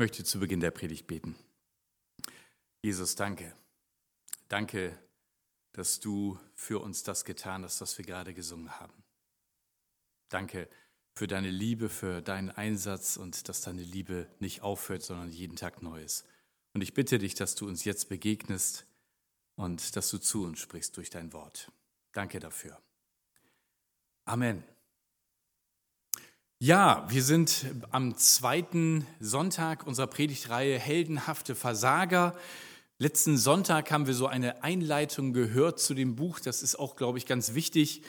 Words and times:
möchte 0.00 0.24
zu 0.24 0.40
Beginn 0.40 0.60
der 0.60 0.70
Predigt 0.70 1.06
beten. 1.06 1.36
Jesus, 2.80 3.16
danke. 3.16 3.54
Danke, 4.48 4.98
dass 5.72 6.00
du 6.00 6.40
für 6.54 6.80
uns 6.80 7.02
das 7.02 7.26
getan 7.26 7.64
hast, 7.64 7.82
was 7.82 7.98
wir 7.98 8.06
gerade 8.06 8.32
gesungen 8.32 8.80
haben. 8.80 9.04
Danke 10.30 10.70
für 11.14 11.26
deine 11.26 11.50
Liebe, 11.50 11.90
für 11.90 12.22
deinen 12.22 12.50
Einsatz 12.50 13.18
und 13.18 13.46
dass 13.50 13.60
deine 13.60 13.82
Liebe 13.82 14.26
nicht 14.38 14.62
aufhört, 14.62 15.02
sondern 15.02 15.30
jeden 15.30 15.56
Tag 15.56 15.82
neu 15.82 16.02
ist. 16.02 16.24
Und 16.72 16.80
ich 16.80 16.94
bitte 16.94 17.18
dich, 17.18 17.34
dass 17.34 17.54
du 17.54 17.68
uns 17.68 17.84
jetzt 17.84 18.08
begegnest 18.08 18.86
und 19.56 19.96
dass 19.96 20.08
du 20.08 20.16
zu 20.16 20.44
uns 20.44 20.60
sprichst 20.60 20.96
durch 20.96 21.10
dein 21.10 21.34
Wort. 21.34 21.70
Danke 22.12 22.40
dafür. 22.40 22.80
Amen. 24.24 24.64
Ja, 26.62 27.06
wir 27.08 27.22
sind 27.22 27.64
am 27.90 28.18
zweiten 28.18 29.06
Sonntag 29.18 29.86
unserer 29.86 30.08
Predigtreihe 30.08 30.78
Heldenhafte 30.78 31.54
Versager. 31.54 32.36
Letzten 32.98 33.38
Sonntag 33.38 33.90
haben 33.90 34.06
wir 34.06 34.12
so 34.12 34.26
eine 34.26 34.62
Einleitung 34.62 35.32
gehört 35.32 35.80
zu 35.80 35.94
dem 35.94 36.16
Buch. 36.16 36.38
Das 36.38 36.62
ist 36.62 36.78
auch, 36.78 36.96
glaube 36.96 37.16
ich, 37.16 37.24
ganz 37.24 37.54
wichtig, 37.54 38.02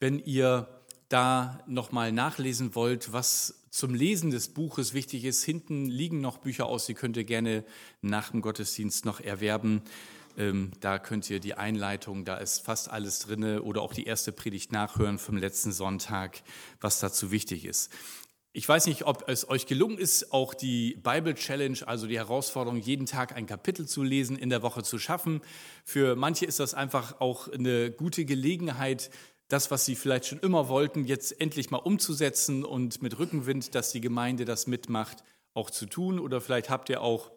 wenn 0.00 0.20
ihr 0.20 0.68
da 1.10 1.62
nochmal 1.66 2.10
nachlesen 2.10 2.74
wollt, 2.74 3.12
was 3.12 3.66
zum 3.68 3.92
Lesen 3.92 4.30
des 4.30 4.48
Buches 4.48 4.94
wichtig 4.94 5.26
ist. 5.26 5.44
Hinten 5.44 5.84
liegen 5.84 6.22
noch 6.22 6.38
Bücher 6.38 6.64
aus, 6.64 6.86
die 6.86 6.94
könnt 6.94 7.18
ihr 7.18 7.24
gerne 7.24 7.62
nach 8.00 8.30
dem 8.30 8.40
Gottesdienst 8.40 9.04
noch 9.04 9.20
erwerben. 9.20 9.82
Ähm, 10.38 10.70
da 10.80 11.00
könnt 11.00 11.28
ihr 11.28 11.40
die 11.40 11.54
Einleitung, 11.54 12.24
da 12.24 12.36
ist 12.36 12.60
fast 12.60 12.88
alles 12.88 13.18
drin 13.18 13.58
oder 13.58 13.82
auch 13.82 13.92
die 13.92 14.04
erste 14.04 14.30
Predigt 14.30 14.70
nachhören 14.70 15.18
vom 15.18 15.36
letzten 15.36 15.72
Sonntag, 15.72 16.42
was 16.80 17.00
dazu 17.00 17.32
wichtig 17.32 17.64
ist. 17.64 17.92
Ich 18.52 18.68
weiß 18.68 18.86
nicht, 18.86 19.04
ob 19.04 19.28
es 19.28 19.48
euch 19.48 19.66
gelungen 19.66 19.98
ist, 19.98 20.32
auch 20.32 20.54
die 20.54 20.96
Bible 21.02 21.34
Challenge, 21.34 21.78
also 21.86 22.06
die 22.06 22.18
Herausforderung, 22.18 22.78
jeden 22.78 23.06
Tag 23.06 23.36
ein 23.36 23.46
Kapitel 23.46 23.86
zu 23.86 24.02
lesen, 24.02 24.38
in 24.38 24.48
der 24.48 24.62
Woche 24.62 24.82
zu 24.82 24.98
schaffen. 24.98 25.42
Für 25.84 26.16
manche 26.16 26.46
ist 26.46 26.60
das 26.60 26.72
einfach 26.72 27.20
auch 27.20 27.48
eine 27.48 27.90
gute 27.90 28.24
Gelegenheit, 28.24 29.10
das, 29.48 29.70
was 29.70 29.84
sie 29.84 29.96
vielleicht 29.96 30.26
schon 30.26 30.40
immer 30.40 30.68
wollten, 30.68 31.04
jetzt 31.04 31.40
endlich 31.40 31.70
mal 31.70 31.78
umzusetzen 31.78 32.64
und 32.64 33.02
mit 33.02 33.18
Rückenwind, 33.18 33.74
dass 33.74 33.92
die 33.92 34.00
Gemeinde 34.00 34.44
das 34.44 34.66
mitmacht, 34.66 35.24
auch 35.54 35.70
zu 35.70 35.86
tun. 35.86 36.18
Oder 36.18 36.40
vielleicht 36.40 36.70
habt 36.70 36.90
ihr 36.90 37.02
auch 37.02 37.30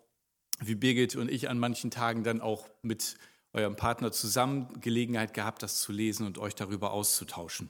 wie 0.63 0.75
Birgit 0.75 1.15
und 1.15 1.29
ich 1.29 1.49
an 1.49 1.59
manchen 1.59 1.91
Tagen 1.91 2.23
dann 2.23 2.41
auch 2.41 2.69
mit 2.81 3.17
eurem 3.53 3.75
Partner 3.75 4.11
zusammen 4.11 4.67
Gelegenheit 4.79 5.33
gehabt, 5.33 5.63
das 5.63 5.81
zu 5.81 5.91
lesen 5.91 6.25
und 6.25 6.37
euch 6.37 6.55
darüber 6.55 6.91
auszutauschen. 6.91 7.69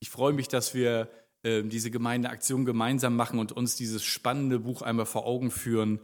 Ich 0.00 0.10
freue 0.10 0.32
mich, 0.32 0.48
dass 0.48 0.74
wir 0.74 1.08
äh, 1.42 1.62
diese 1.62 1.90
Gemeindeaktion 1.90 2.64
gemeinsam 2.64 3.16
machen 3.16 3.38
und 3.38 3.52
uns 3.52 3.76
dieses 3.76 4.04
spannende 4.04 4.58
Buch 4.58 4.82
einmal 4.82 5.06
vor 5.06 5.26
Augen 5.26 5.50
führen. 5.50 6.00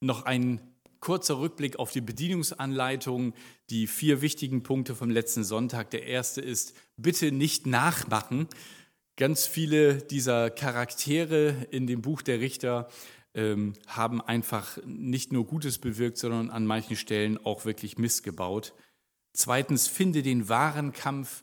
Noch 0.00 0.24
ein 0.24 0.60
kurzer 1.00 1.38
Rückblick 1.40 1.78
auf 1.78 1.90
die 1.90 2.00
Bedienungsanleitung, 2.00 3.34
die 3.70 3.86
vier 3.86 4.22
wichtigen 4.22 4.62
Punkte 4.62 4.94
vom 4.94 5.10
letzten 5.10 5.42
Sonntag. 5.42 5.90
Der 5.90 6.06
erste 6.06 6.40
ist, 6.40 6.74
bitte 6.96 7.32
nicht 7.32 7.66
nachmachen. 7.66 8.46
Ganz 9.16 9.46
viele 9.46 9.96
dieser 9.96 10.50
Charaktere 10.50 11.66
in 11.70 11.86
dem 11.86 12.02
Buch 12.02 12.22
der 12.22 12.40
Richter 12.40 12.88
ähm, 13.34 13.74
haben 13.86 14.20
einfach 14.20 14.78
nicht 14.84 15.32
nur 15.32 15.46
Gutes 15.46 15.78
bewirkt, 15.78 16.18
sondern 16.18 16.50
an 16.50 16.66
manchen 16.66 16.96
Stellen 16.96 17.38
auch 17.44 17.64
wirklich 17.64 17.98
Mist 17.98 18.22
gebaut. 18.22 18.74
Zweitens, 19.32 19.88
finde 19.88 20.22
den 20.22 20.48
wahren 20.48 20.92
Kampf. 20.92 21.42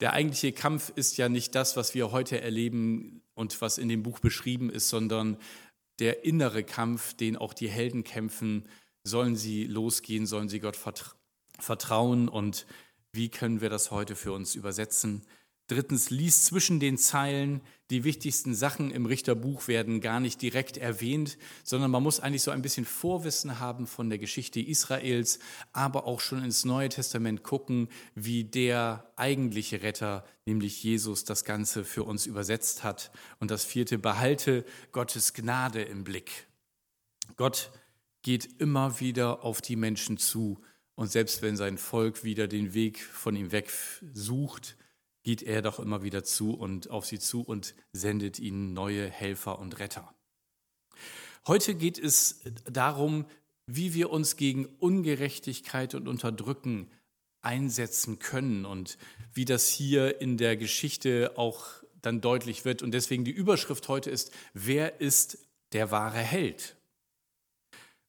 Der 0.00 0.12
eigentliche 0.12 0.52
Kampf 0.52 0.92
ist 0.94 1.16
ja 1.16 1.28
nicht 1.28 1.54
das, 1.54 1.76
was 1.76 1.94
wir 1.94 2.12
heute 2.12 2.40
erleben 2.40 3.22
und 3.34 3.60
was 3.60 3.78
in 3.78 3.88
dem 3.88 4.02
Buch 4.02 4.18
beschrieben 4.18 4.68
ist, 4.68 4.88
sondern 4.88 5.38
der 5.98 6.24
innere 6.24 6.64
Kampf, 6.64 7.14
den 7.14 7.36
auch 7.36 7.54
die 7.54 7.68
Helden 7.68 8.04
kämpfen. 8.04 8.68
Sollen 9.04 9.36
sie 9.36 9.64
losgehen? 9.64 10.26
Sollen 10.26 10.48
sie 10.48 10.60
Gott 10.60 10.78
vertrauen? 11.58 12.28
Und 12.28 12.66
wie 13.12 13.28
können 13.28 13.60
wir 13.60 13.70
das 13.70 13.90
heute 13.90 14.16
für 14.16 14.32
uns 14.32 14.54
übersetzen? 14.54 15.22
Drittens, 15.68 16.10
lies 16.10 16.44
zwischen 16.44 16.80
den 16.80 16.98
Zeilen. 16.98 17.62
Die 17.90 18.04
wichtigsten 18.04 18.54
Sachen 18.54 18.90
im 18.90 19.06
Richterbuch 19.06 19.68
werden 19.68 20.00
gar 20.00 20.18
nicht 20.18 20.42
direkt 20.42 20.76
erwähnt, 20.76 21.38
sondern 21.62 21.90
man 21.90 22.02
muss 22.02 22.20
eigentlich 22.20 22.42
so 22.42 22.50
ein 22.50 22.62
bisschen 22.62 22.84
Vorwissen 22.84 23.60
haben 23.60 23.86
von 23.86 24.08
der 24.10 24.18
Geschichte 24.18 24.60
Israels, 24.60 25.38
aber 25.72 26.06
auch 26.06 26.20
schon 26.20 26.42
ins 26.42 26.64
Neue 26.64 26.88
Testament 26.88 27.42
gucken, 27.42 27.88
wie 28.14 28.44
der 28.44 29.12
eigentliche 29.16 29.82
Retter, 29.82 30.24
nämlich 30.46 30.82
Jesus, 30.82 31.24
das 31.24 31.44
Ganze 31.44 31.84
für 31.84 32.04
uns 32.04 32.26
übersetzt 32.26 32.82
hat. 32.82 33.10
Und 33.38 33.50
das 33.50 33.64
vierte, 33.64 33.98
behalte 33.98 34.64
Gottes 34.90 35.32
Gnade 35.32 35.82
im 35.82 36.02
Blick. 36.04 36.48
Gott 37.36 37.70
geht 38.22 38.60
immer 38.60 39.00
wieder 39.00 39.44
auf 39.44 39.60
die 39.60 39.76
Menschen 39.76 40.18
zu. 40.18 40.60
Und 40.94 41.10
selbst 41.10 41.42
wenn 41.42 41.56
sein 41.56 41.78
Volk 41.78 42.24
wieder 42.24 42.48
den 42.48 42.74
Weg 42.74 43.00
von 43.00 43.36
ihm 43.36 43.52
weg 43.52 43.70
sucht, 44.12 44.76
geht 45.22 45.42
er 45.42 45.62
doch 45.62 45.78
immer 45.78 46.02
wieder 46.02 46.24
zu 46.24 46.54
und 46.54 46.90
auf 46.90 47.06
sie 47.06 47.18
zu 47.18 47.42
und 47.42 47.74
sendet 47.92 48.38
ihnen 48.38 48.72
neue 48.72 49.08
Helfer 49.08 49.58
und 49.58 49.78
Retter. 49.78 50.14
Heute 51.46 51.74
geht 51.74 51.98
es 51.98 52.40
darum, 52.64 53.26
wie 53.66 53.94
wir 53.94 54.10
uns 54.10 54.36
gegen 54.36 54.66
Ungerechtigkeit 54.66 55.94
und 55.94 56.08
Unterdrücken 56.08 56.90
einsetzen 57.40 58.18
können 58.18 58.64
und 58.64 58.98
wie 59.32 59.44
das 59.44 59.68
hier 59.68 60.20
in 60.20 60.36
der 60.36 60.56
Geschichte 60.56 61.32
auch 61.36 61.66
dann 62.00 62.20
deutlich 62.20 62.64
wird. 62.64 62.82
Und 62.82 62.92
deswegen 62.92 63.24
die 63.24 63.30
Überschrift 63.32 63.88
heute 63.88 64.10
ist, 64.10 64.32
wer 64.54 65.00
ist 65.00 65.38
der 65.72 65.90
wahre 65.90 66.18
Held? 66.18 66.76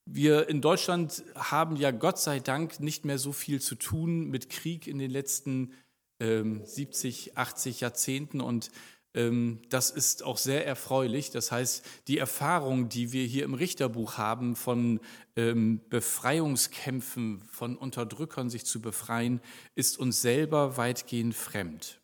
Wir 0.05 0.49
in 0.49 0.61
Deutschland 0.61 1.23
haben 1.35 1.77
ja 1.77 1.91
Gott 1.91 2.19
sei 2.19 2.39
Dank 2.39 2.79
nicht 2.79 3.05
mehr 3.05 3.17
so 3.17 3.31
viel 3.31 3.61
zu 3.61 3.75
tun 3.75 4.29
mit 4.29 4.49
Krieg 4.49 4.85
in 4.85 4.99
den 4.99 5.09
letzten 5.09 5.67
Jahren 5.67 5.82
70, 6.23 7.27
ähm, 7.27 7.33
80 7.35 7.81
Jahrzehnten 7.81 8.41
und 8.41 8.71
ähm, 9.15 9.59
das 9.69 9.91
ist 9.91 10.23
auch 10.23 10.37
sehr 10.37 10.65
erfreulich. 10.65 11.29
Das 11.29 11.51
heißt, 11.51 11.85
die 12.07 12.17
Erfahrung, 12.17 12.89
die 12.89 13.11
wir 13.11 13.25
hier 13.25 13.43
im 13.43 13.53
Richterbuch 13.53 14.17
haben 14.17 14.55
von 14.55 14.99
ähm, 15.35 15.81
Befreiungskämpfen, 15.89 17.41
von 17.51 17.77
Unterdrückern 17.77 18.49
sich 18.49 18.65
zu 18.65 18.81
befreien, 18.81 19.39
ist 19.75 19.99
uns 19.99 20.21
selber 20.21 20.77
weitgehend 20.77 21.35
fremd. 21.35 21.99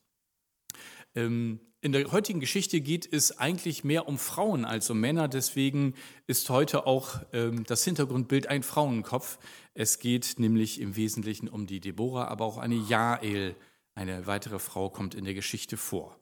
In 1.15 1.59
der 1.81 2.11
heutigen 2.11 2.39
Geschichte 2.39 2.81
geht 2.81 3.11
es 3.11 3.39
eigentlich 3.39 3.83
mehr 3.83 4.07
um 4.07 4.19
Frauen 4.19 4.63
als 4.63 4.89
um 4.91 4.99
Männer. 4.99 5.27
Deswegen 5.27 5.95
ist 6.27 6.51
heute 6.51 6.85
auch 6.85 7.19
das 7.31 7.83
Hintergrundbild 7.83 8.45
ein 8.45 8.61
Frauenkopf. 8.61 9.39
Es 9.73 9.97
geht 9.97 10.35
nämlich 10.37 10.79
im 10.79 10.95
Wesentlichen 10.95 11.49
um 11.49 11.65
die 11.65 11.79
Deborah, 11.79 12.27
aber 12.27 12.45
auch 12.45 12.59
eine 12.59 12.75
Jael, 12.75 13.55
eine 13.99 14.27
weitere 14.27 14.59
Frau 14.59 14.89
kommt 14.89 15.13
in 15.13 15.25
der 15.25 15.33
Geschichte 15.33 15.75
vor. 15.75 16.17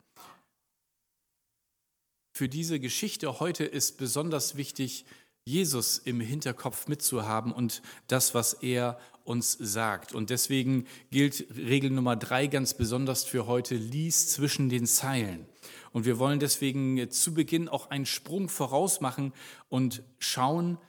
Für 2.31 2.49
diese 2.49 2.79
Geschichte 2.79 3.39
heute 3.39 3.65
ist 3.65 3.99
besonders 3.99 4.57
wichtig, 4.57 5.05
Jesus 5.45 5.99
im 5.99 6.19
Hinterkopf 6.19 6.87
mitzuhaben 6.87 7.51
und 7.51 7.83
das, 8.07 8.33
was 8.33 8.53
er 8.53 8.99
uns 9.23 9.51
sagt. 9.53 10.16
Und 10.16 10.31
deswegen 10.31 10.87
gilt 11.11 11.45
Regel 11.55 11.91
Nummer 11.91 12.16
drei 12.16 12.47
ganz 12.47 12.73
besonders 12.73 13.23
für 13.23 13.45
heute, 13.45 13.75
lies 13.75 14.29
zwischen 14.29 14.69
den 14.69 14.87
Zeilen. 14.87 15.45
Und 15.91 16.05
wir 16.05 16.17
wollen 16.17 16.39
deswegen 16.39 17.11
zu 17.11 17.35
Beginn 17.35 17.69
auch 17.69 17.91
einen 17.91 18.07
Sprung 18.07 18.49
voraus 18.49 19.01
machen 19.01 19.33
und 19.69 20.01
schauen, 20.17 20.79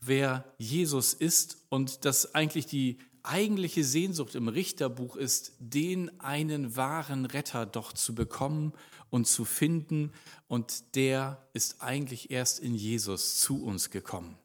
wer 0.00 0.54
Jesus 0.56 1.12
ist 1.12 1.58
und 1.68 2.06
dass 2.06 2.34
eigentlich 2.34 2.64
die 2.64 2.98
eigentliche 3.22 3.84
Sehnsucht 3.84 4.34
im 4.34 4.48
Richterbuch 4.48 5.16
ist, 5.16 5.52
den 5.58 6.20
einen 6.20 6.76
wahren 6.76 7.26
Retter 7.26 7.66
doch 7.66 7.92
zu 7.92 8.14
bekommen 8.14 8.72
und 9.10 9.26
zu 9.26 9.44
finden. 9.44 10.12
Und 10.48 10.94
der 10.94 11.46
ist 11.52 11.82
eigentlich 11.82 12.30
erst 12.30 12.60
in 12.60 12.74
Jesus 12.74 13.38
zu 13.38 13.64
uns 13.64 13.90
gekommen. 13.90 14.36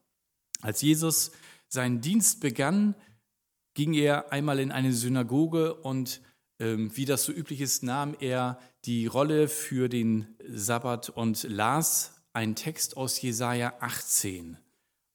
Als 0.60 0.82
Jesus 0.82 1.32
seinen 1.68 2.00
Dienst 2.00 2.40
begann, 2.40 2.94
ging 3.74 3.94
er 3.94 4.32
einmal 4.32 4.58
in 4.58 4.72
eine 4.72 4.92
Synagoge 4.92 5.74
und 5.74 6.22
ähm, 6.58 6.96
wie 6.96 7.04
das 7.04 7.24
so 7.24 7.32
üblich 7.32 7.60
ist, 7.60 7.82
nahm 7.82 8.16
er 8.18 8.58
die 8.84 9.06
Rolle 9.06 9.48
für 9.48 9.88
den 9.88 10.26
Sabbat 10.48 11.10
und 11.10 11.42
las 11.44 12.14
einen 12.32 12.54
Text 12.54 12.96
aus 12.96 13.20
Jesaja 13.20 13.74
18. 13.80 14.56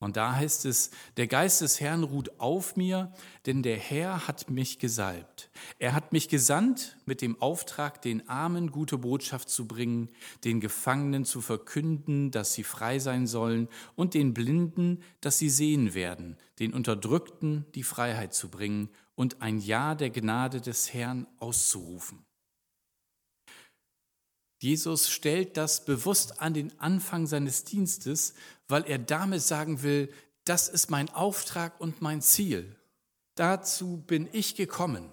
Und 0.01 0.17
da 0.17 0.35
heißt 0.35 0.65
es, 0.65 0.89
der 1.15 1.27
Geist 1.27 1.61
des 1.61 1.79
Herrn 1.79 2.03
ruht 2.03 2.39
auf 2.39 2.75
mir, 2.75 3.13
denn 3.45 3.61
der 3.61 3.77
Herr 3.77 4.27
hat 4.27 4.49
mich 4.49 4.79
gesalbt. 4.79 5.51
Er 5.77 5.93
hat 5.93 6.11
mich 6.11 6.27
gesandt 6.27 6.97
mit 7.05 7.21
dem 7.21 7.39
Auftrag, 7.39 8.01
den 8.01 8.27
Armen 8.27 8.71
gute 8.71 8.97
Botschaft 8.97 9.47
zu 9.47 9.67
bringen, 9.67 10.09
den 10.43 10.59
Gefangenen 10.59 11.23
zu 11.23 11.39
verkünden, 11.39 12.31
dass 12.31 12.55
sie 12.55 12.63
frei 12.63 12.97
sein 12.97 13.27
sollen, 13.27 13.69
und 13.95 14.15
den 14.15 14.33
Blinden, 14.33 15.03
dass 15.21 15.37
sie 15.37 15.51
sehen 15.51 15.93
werden, 15.93 16.35
den 16.57 16.73
Unterdrückten 16.73 17.67
die 17.75 17.83
Freiheit 17.83 18.33
zu 18.33 18.49
bringen 18.49 18.89
und 19.13 19.43
ein 19.43 19.59
Ja 19.59 19.93
der 19.93 20.09
Gnade 20.09 20.61
des 20.61 20.95
Herrn 20.95 21.27
auszurufen. 21.37 22.25
Jesus 24.61 25.09
stellt 25.09 25.57
das 25.57 25.85
bewusst 25.85 26.39
an 26.39 26.53
den 26.53 26.79
Anfang 26.79 27.25
seines 27.25 27.63
Dienstes, 27.63 28.35
weil 28.67 28.83
er 28.83 28.99
damit 28.99 29.41
sagen 29.41 29.81
will, 29.81 30.13
das 30.43 30.69
ist 30.69 30.91
mein 30.91 31.09
Auftrag 31.09 31.81
und 31.81 32.01
mein 32.03 32.21
Ziel. 32.21 32.75
Dazu 33.33 34.03
bin 34.05 34.29
ich 34.31 34.55
gekommen. 34.55 35.11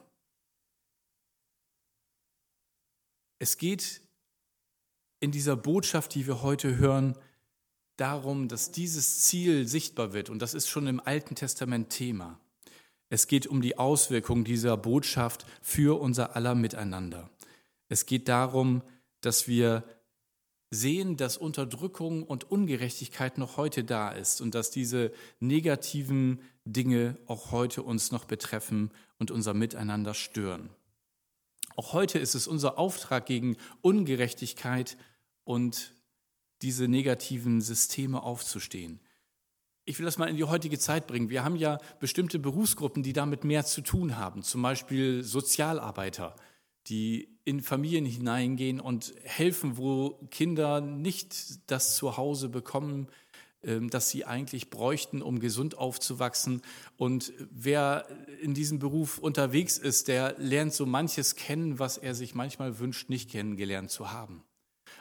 Es 3.38 3.56
geht 3.56 4.02
in 5.20 5.32
dieser 5.32 5.56
Botschaft, 5.56 6.14
die 6.14 6.26
wir 6.26 6.42
heute 6.42 6.76
hören, 6.76 7.16
darum, 7.96 8.48
dass 8.48 8.70
dieses 8.70 9.22
Ziel 9.22 9.66
sichtbar 9.66 10.12
wird. 10.12 10.28
Und 10.28 10.42
das 10.42 10.52
ist 10.52 10.68
schon 10.68 10.86
im 10.86 11.00
Alten 11.00 11.34
Testament 11.34 11.88
Thema. 11.88 12.38
Es 13.08 13.26
geht 13.26 13.46
um 13.46 13.62
die 13.62 13.78
Auswirkungen 13.78 14.44
dieser 14.44 14.76
Botschaft 14.76 15.46
für 15.62 15.98
unser 15.98 16.36
aller 16.36 16.54
Miteinander. 16.54 17.30
Es 17.88 18.04
geht 18.04 18.28
darum, 18.28 18.82
dass 18.82 18.97
wir 19.48 19.84
sehen, 20.70 21.16
dass 21.16 21.36
Unterdrückung 21.36 22.22
und 22.22 22.50
Ungerechtigkeit 22.50 23.38
noch 23.38 23.56
heute 23.56 23.84
da 23.84 24.10
ist 24.10 24.40
und 24.40 24.54
dass 24.54 24.70
diese 24.70 25.12
negativen 25.40 26.42
Dinge 26.64 27.16
auch 27.26 27.52
heute 27.52 27.82
uns 27.82 28.12
noch 28.12 28.26
betreffen 28.26 28.90
und 29.18 29.30
unser 29.30 29.54
Miteinander 29.54 30.14
stören. 30.14 30.70
Auch 31.76 31.92
heute 31.92 32.18
ist 32.18 32.34
es 32.34 32.46
unser 32.46 32.78
Auftrag 32.78 33.26
gegen 33.26 33.56
Ungerechtigkeit 33.80 34.98
und 35.44 35.94
diese 36.60 36.88
negativen 36.88 37.60
Systeme 37.60 38.22
aufzustehen. 38.22 39.00
Ich 39.84 39.98
will 39.98 40.04
das 40.04 40.18
mal 40.18 40.28
in 40.28 40.36
die 40.36 40.44
heutige 40.44 40.78
Zeit 40.78 41.06
bringen. 41.06 41.30
Wir 41.30 41.44
haben 41.44 41.56
ja 41.56 41.78
bestimmte 41.98 42.38
Berufsgruppen, 42.38 43.02
die 43.02 43.14
damit 43.14 43.44
mehr 43.44 43.64
zu 43.64 43.80
tun 43.80 44.18
haben, 44.18 44.42
zum 44.42 44.60
Beispiel 44.60 45.22
Sozialarbeiter, 45.22 46.36
die 46.88 47.28
in 47.44 47.60
Familien 47.60 48.04
hineingehen 48.04 48.80
und 48.80 49.14
helfen, 49.22 49.76
wo 49.76 50.18
Kinder 50.30 50.80
nicht 50.80 51.70
das 51.70 51.96
Zuhause 51.96 52.48
bekommen, 52.48 53.08
ähm, 53.62 53.90
das 53.90 54.10
sie 54.10 54.24
eigentlich 54.24 54.70
bräuchten, 54.70 55.22
um 55.22 55.40
gesund 55.40 55.76
aufzuwachsen. 55.76 56.62
Und 56.96 57.32
wer 57.50 58.06
in 58.40 58.54
diesem 58.54 58.78
Beruf 58.78 59.18
unterwegs 59.18 59.78
ist, 59.78 60.08
der 60.08 60.36
lernt 60.38 60.74
so 60.74 60.86
manches 60.86 61.34
kennen, 61.34 61.78
was 61.78 61.98
er 61.98 62.14
sich 62.14 62.34
manchmal 62.34 62.78
wünscht, 62.78 63.08
nicht 63.08 63.30
kennengelernt 63.30 63.90
zu 63.90 64.12
haben. 64.12 64.44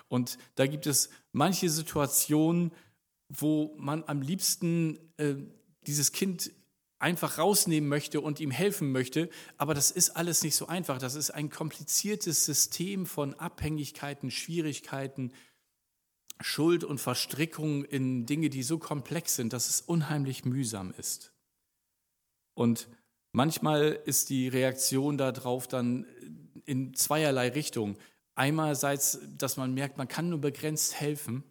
Und 0.07 0.38
da 0.56 0.68
gibt 0.68 0.88
es 0.88 1.10
manche 1.33 1.69
Situationen, 1.69 2.72
wo 3.30 3.75
man 3.78 4.04
am 4.07 4.22
liebsten 4.22 4.98
äh, 5.18 5.36
dieses 5.86 6.12
Kind 6.12 6.51
einfach 6.99 7.38
rausnehmen 7.38 7.89
möchte 7.89 8.21
und 8.21 8.39
ihm 8.39 8.51
helfen 8.51 8.91
möchte. 8.91 9.29
Aber 9.57 9.73
das 9.73 9.91
ist 9.91 10.11
alles 10.11 10.44
nicht 10.44 10.55
so 10.55 10.67
einfach. 10.67 10.97
Das 10.97 11.15
ist 11.15 11.31
ein 11.31 11.49
kompliziertes 11.49 12.45
System 12.45 13.05
von 13.05 13.33
Abhängigkeiten, 13.35 14.31
Schwierigkeiten, 14.31 15.31
Schuld 16.39 16.83
und 16.83 16.99
Verstrickung 16.99 17.83
in 17.83 18.25
Dinge, 18.25 18.49
die 18.49 18.63
so 18.63 18.77
komplex 18.77 19.35
sind, 19.35 19.53
dass 19.53 19.69
es 19.69 19.81
unheimlich 19.81 20.45
mühsam 20.45 20.94
ist. 20.97 21.33
Und 22.53 22.88
manchmal 23.31 23.99
ist 24.05 24.29
die 24.29 24.47
Reaktion 24.47 25.17
darauf 25.17 25.67
dann 25.67 26.05
in 26.65 26.94
zweierlei 26.94 27.49
Richtung. 27.49 27.97
Einerseits, 28.35 29.19
dass 29.38 29.57
man 29.57 29.73
merkt, 29.73 29.97
man 29.97 30.07
kann 30.07 30.29
nur 30.29 30.41
begrenzt 30.41 30.99
helfen. 30.99 31.44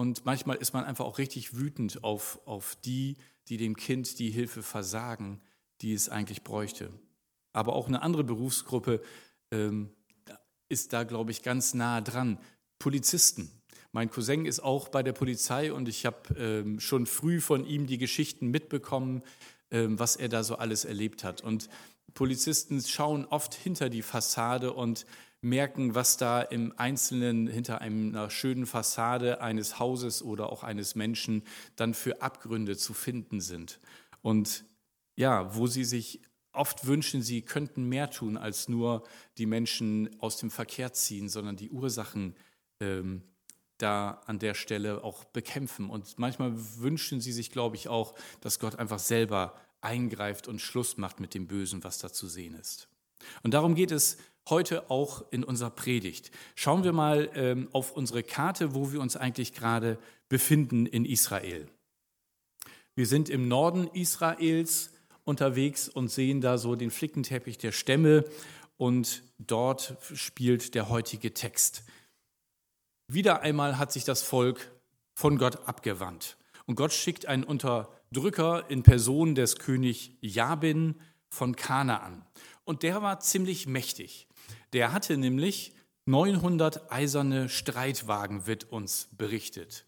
Und 0.00 0.24
manchmal 0.24 0.56
ist 0.56 0.72
man 0.72 0.84
einfach 0.84 1.04
auch 1.04 1.18
richtig 1.18 1.58
wütend 1.58 2.04
auf, 2.04 2.40
auf 2.46 2.74
die, 2.86 3.18
die 3.48 3.58
dem 3.58 3.76
Kind 3.76 4.18
die 4.18 4.30
Hilfe 4.30 4.62
versagen, 4.62 5.42
die 5.82 5.92
es 5.92 6.08
eigentlich 6.08 6.42
bräuchte. 6.42 6.88
Aber 7.52 7.74
auch 7.74 7.86
eine 7.86 8.00
andere 8.00 8.24
Berufsgruppe 8.24 9.02
ähm, 9.50 9.90
ist 10.70 10.94
da, 10.94 11.04
glaube 11.04 11.32
ich, 11.32 11.42
ganz 11.42 11.74
nah 11.74 12.00
dran. 12.00 12.38
Polizisten. 12.78 13.50
Mein 13.92 14.10
Cousin 14.10 14.46
ist 14.46 14.60
auch 14.60 14.88
bei 14.88 15.02
der 15.02 15.12
Polizei 15.12 15.70
und 15.70 15.86
ich 15.86 16.06
habe 16.06 16.34
ähm, 16.34 16.80
schon 16.80 17.04
früh 17.04 17.38
von 17.38 17.66
ihm 17.66 17.86
die 17.86 17.98
Geschichten 17.98 18.46
mitbekommen, 18.46 19.22
ähm, 19.70 19.98
was 19.98 20.16
er 20.16 20.30
da 20.30 20.44
so 20.44 20.56
alles 20.56 20.86
erlebt 20.86 21.24
hat. 21.24 21.42
Und 21.42 21.68
Polizisten 22.14 22.80
schauen 22.80 23.26
oft 23.26 23.52
hinter 23.52 23.90
die 23.90 24.00
Fassade 24.00 24.72
und 24.72 25.04
merken, 25.42 25.94
was 25.94 26.16
da 26.16 26.42
im 26.42 26.74
Einzelnen 26.76 27.46
hinter 27.46 27.80
einer 27.80 28.30
schönen 28.30 28.66
Fassade 28.66 29.40
eines 29.40 29.78
Hauses 29.78 30.22
oder 30.22 30.50
auch 30.50 30.62
eines 30.62 30.94
Menschen 30.94 31.42
dann 31.76 31.94
für 31.94 32.22
Abgründe 32.22 32.76
zu 32.76 32.92
finden 32.92 33.40
sind. 33.40 33.80
Und 34.22 34.64
ja, 35.16 35.54
wo 35.54 35.66
sie 35.66 35.84
sich 35.84 36.20
oft 36.52 36.86
wünschen, 36.86 37.22
sie 37.22 37.42
könnten 37.42 37.88
mehr 37.88 38.10
tun, 38.10 38.36
als 38.36 38.68
nur 38.68 39.04
die 39.38 39.46
Menschen 39.46 40.10
aus 40.20 40.36
dem 40.36 40.50
Verkehr 40.50 40.92
ziehen, 40.92 41.28
sondern 41.28 41.56
die 41.56 41.70
Ursachen 41.70 42.34
ähm, 42.80 43.22
da 43.78 44.20
an 44.26 44.38
der 44.38 44.54
Stelle 44.54 45.02
auch 45.04 45.24
bekämpfen. 45.24 45.88
Und 45.88 46.18
manchmal 46.18 46.52
wünschen 46.78 47.20
sie 47.20 47.32
sich, 47.32 47.50
glaube 47.50 47.76
ich, 47.76 47.88
auch, 47.88 48.14
dass 48.40 48.58
Gott 48.58 48.76
einfach 48.76 48.98
selber 48.98 49.54
eingreift 49.80 50.48
und 50.48 50.60
Schluss 50.60 50.98
macht 50.98 51.20
mit 51.20 51.34
dem 51.34 51.46
Bösen, 51.46 51.82
was 51.84 51.98
da 51.98 52.12
zu 52.12 52.26
sehen 52.26 52.54
ist. 52.54 52.88
Und 53.42 53.54
darum 53.54 53.74
geht 53.74 53.90
es 53.90 54.18
heute 54.50 54.90
auch 54.90 55.24
in 55.30 55.44
unserer 55.44 55.70
Predigt. 55.70 56.30
Schauen 56.54 56.84
wir 56.84 56.92
mal 56.92 57.30
ähm, 57.34 57.68
auf 57.72 57.92
unsere 57.92 58.22
Karte, 58.22 58.74
wo 58.74 58.92
wir 58.92 59.00
uns 59.00 59.16
eigentlich 59.16 59.52
gerade 59.52 59.98
befinden 60.28 60.86
in 60.86 61.04
Israel. 61.04 61.68
Wir 62.94 63.06
sind 63.06 63.28
im 63.28 63.48
Norden 63.48 63.88
Israels 63.94 64.92
unterwegs 65.24 65.88
und 65.88 66.08
sehen 66.08 66.40
da 66.40 66.58
so 66.58 66.74
den 66.74 66.90
Flickenteppich 66.90 67.58
der 67.58 67.72
Stämme 67.72 68.24
und 68.76 69.22
dort 69.38 69.96
spielt 70.14 70.74
der 70.74 70.88
heutige 70.88 71.32
Text. 71.32 71.84
Wieder 73.06 73.42
einmal 73.42 73.78
hat 73.78 73.92
sich 73.92 74.04
das 74.04 74.22
Volk 74.22 74.70
von 75.14 75.38
Gott 75.38 75.68
abgewandt 75.68 76.36
und 76.66 76.76
Gott 76.76 76.92
schickt 76.92 77.26
einen 77.26 77.44
Unterdrücker 77.44 78.68
in 78.68 78.82
Person 78.82 79.34
des 79.34 79.56
König 79.56 80.16
Jabin 80.20 81.00
von 81.28 81.56
Kanaan. 81.56 82.24
Und 82.64 82.82
der 82.82 83.02
war 83.02 83.20
ziemlich 83.20 83.66
mächtig. 83.66 84.28
Der 84.72 84.92
hatte 84.92 85.16
nämlich 85.16 85.74
900 86.06 86.90
eiserne 86.90 87.48
Streitwagen, 87.48 88.46
wird 88.46 88.70
uns 88.70 89.08
berichtet. 89.16 89.86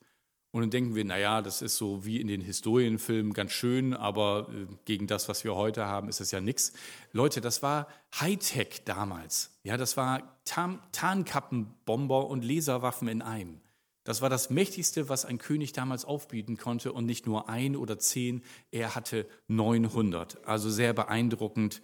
Und 0.52 0.60
dann 0.60 0.70
denken 0.70 0.94
wir, 0.94 1.04
naja, 1.04 1.40
das 1.40 1.62
ist 1.62 1.76
so 1.76 2.04
wie 2.04 2.20
in 2.20 2.28
den 2.28 2.42
Historienfilmen 2.42 3.32
ganz 3.32 3.52
schön, 3.52 3.94
aber 3.94 4.48
äh, 4.50 4.66
gegen 4.84 5.06
das, 5.06 5.28
was 5.30 5.44
wir 5.44 5.54
heute 5.54 5.86
haben, 5.86 6.10
ist 6.10 6.20
es 6.20 6.30
ja 6.30 6.42
nichts. 6.42 6.74
Leute, 7.12 7.40
das 7.40 7.62
war 7.62 7.88
Hightech 8.20 8.82
damals. 8.84 9.58
Ja, 9.64 9.78
das 9.78 9.96
war 9.96 10.38
Tarnkappenbomber 10.44 12.26
und 12.26 12.44
Laserwaffen 12.44 13.08
in 13.08 13.22
einem. 13.22 13.62
Das 14.04 14.20
war 14.20 14.28
das 14.28 14.50
Mächtigste, 14.50 15.08
was 15.08 15.24
ein 15.24 15.38
König 15.38 15.72
damals 15.72 16.04
aufbieten 16.04 16.58
konnte 16.58 16.92
und 16.92 17.06
nicht 17.06 17.26
nur 17.26 17.48
ein 17.48 17.74
oder 17.74 17.98
zehn, 17.98 18.42
er 18.70 18.94
hatte 18.94 19.26
900. 19.48 20.46
Also 20.46 20.68
sehr 20.68 20.92
beeindruckend 20.92 21.80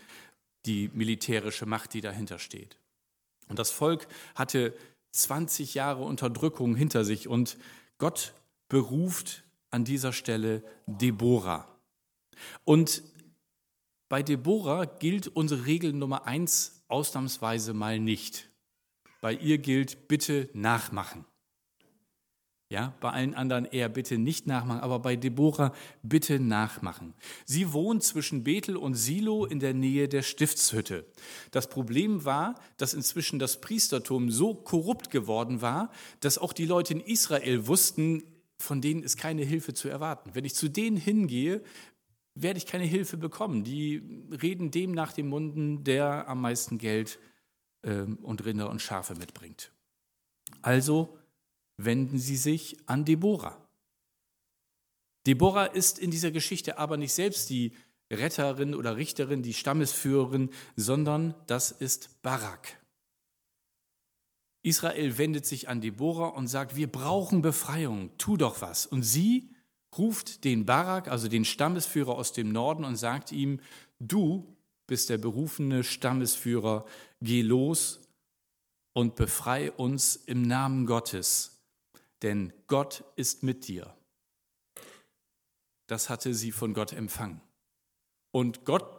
die 0.66 0.90
militärische 0.92 1.64
Macht, 1.64 1.94
die 1.94 2.00
dahinter 2.00 2.38
steht. 2.38 2.77
Und 3.48 3.58
das 3.58 3.70
Volk 3.70 4.08
hatte 4.34 4.74
20 5.12 5.74
Jahre 5.74 6.04
Unterdrückung 6.04 6.74
hinter 6.76 7.04
sich 7.04 7.28
und 7.28 7.56
Gott 7.98 8.34
beruft 8.68 9.44
an 9.70 9.84
dieser 9.84 10.12
Stelle 10.12 10.62
Deborah. 10.86 11.66
Und 12.64 13.02
bei 14.08 14.22
Deborah 14.22 14.84
gilt 14.84 15.28
unsere 15.28 15.66
Regel 15.66 15.92
Nummer 15.92 16.26
eins 16.26 16.82
ausnahmsweise 16.88 17.74
mal 17.74 17.98
nicht. 17.98 18.48
Bei 19.20 19.32
ihr 19.32 19.58
gilt 19.58 20.08
bitte 20.08 20.48
nachmachen. 20.52 21.24
Ja, 22.70 22.92
bei 23.00 23.10
allen 23.10 23.32
anderen 23.34 23.64
eher 23.64 23.88
bitte 23.88 24.18
nicht 24.18 24.46
nachmachen, 24.46 24.80
aber 24.80 24.98
bei 24.98 25.16
Deborah 25.16 25.72
bitte 26.02 26.38
nachmachen. 26.38 27.14
Sie 27.46 27.72
wohnt 27.72 28.02
zwischen 28.02 28.44
Bethel 28.44 28.76
und 28.76 28.92
Silo 28.92 29.46
in 29.46 29.58
der 29.58 29.72
Nähe 29.72 30.06
der 30.06 30.20
Stiftshütte. 30.20 31.06
Das 31.50 31.70
Problem 31.70 32.26
war, 32.26 32.60
dass 32.76 32.92
inzwischen 32.92 33.38
das 33.38 33.62
Priestertum 33.62 34.30
so 34.30 34.54
korrupt 34.54 35.10
geworden 35.10 35.62
war, 35.62 35.90
dass 36.20 36.36
auch 36.36 36.52
die 36.52 36.66
Leute 36.66 36.92
in 36.92 37.00
Israel 37.00 37.66
wussten, 37.66 38.22
von 38.58 38.82
denen 38.82 39.02
ist 39.02 39.16
keine 39.16 39.44
Hilfe 39.44 39.72
zu 39.72 39.88
erwarten. 39.88 40.30
Wenn 40.34 40.44
ich 40.44 40.54
zu 40.54 40.68
denen 40.68 40.98
hingehe, 40.98 41.62
werde 42.34 42.58
ich 42.58 42.66
keine 42.66 42.84
Hilfe 42.84 43.16
bekommen. 43.16 43.64
Die 43.64 44.02
reden 44.42 44.70
dem 44.70 44.92
nach 44.92 45.12
dem 45.12 45.28
Munden, 45.28 45.84
der 45.84 46.28
am 46.28 46.42
meisten 46.42 46.76
Geld 46.76 47.18
ähm, 47.82 48.18
und 48.20 48.44
Rinder 48.44 48.68
und 48.68 48.82
Schafe 48.82 49.14
mitbringt. 49.14 49.72
Also 50.60 51.17
wenden 51.78 52.18
sie 52.18 52.36
sich 52.36 52.76
an 52.86 53.04
Deborah. 53.06 53.66
Deborah 55.26 55.66
ist 55.66 55.98
in 55.98 56.10
dieser 56.10 56.30
Geschichte 56.30 56.78
aber 56.78 56.96
nicht 56.96 57.14
selbst 57.14 57.48
die 57.50 57.72
Retterin 58.10 58.74
oder 58.74 58.96
Richterin, 58.96 59.42
die 59.42 59.54
Stammesführerin, 59.54 60.50
sondern 60.76 61.34
das 61.46 61.70
ist 61.70 62.20
Barak. 62.22 62.78
Israel 64.62 65.18
wendet 65.18 65.46
sich 65.46 65.68
an 65.68 65.80
Deborah 65.80 66.28
und 66.28 66.48
sagt, 66.48 66.76
wir 66.76 66.90
brauchen 66.90 67.42
Befreiung, 67.42 68.10
tu 68.18 68.36
doch 68.36 68.60
was. 68.60 68.86
Und 68.86 69.02
sie 69.02 69.54
ruft 69.96 70.44
den 70.44 70.66
Barak, 70.66 71.08
also 71.08 71.28
den 71.28 71.44
Stammesführer 71.44 72.16
aus 72.16 72.32
dem 72.32 72.50
Norden, 72.50 72.84
und 72.84 72.96
sagt 72.96 73.32
ihm, 73.32 73.60
du 74.00 74.56
bist 74.86 75.10
der 75.10 75.18
berufene 75.18 75.84
Stammesführer, 75.84 76.86
geh 77.20 77.42
los 77.42 78.00
und 78.94 79.14
befrei 79.14 79.70
uns 79.72 80.16
im 80.16 80.42
Namen 80.42 80.86
Gottes, 80.86 81.57
denn 82.22 82.52
Gott 82.66 83.04
ist 83.16 83.42
mit 83.42 83.68
dir. 83.68 83.94
Das 85.86 86.10
hatte 86.10 86.34
sie 86.34 86.52
von 86.52 86.74
Gott 86.74 86.92
empfangen. 86.92 87.40
Und 88.30 88.64
Gott 88.64 88.98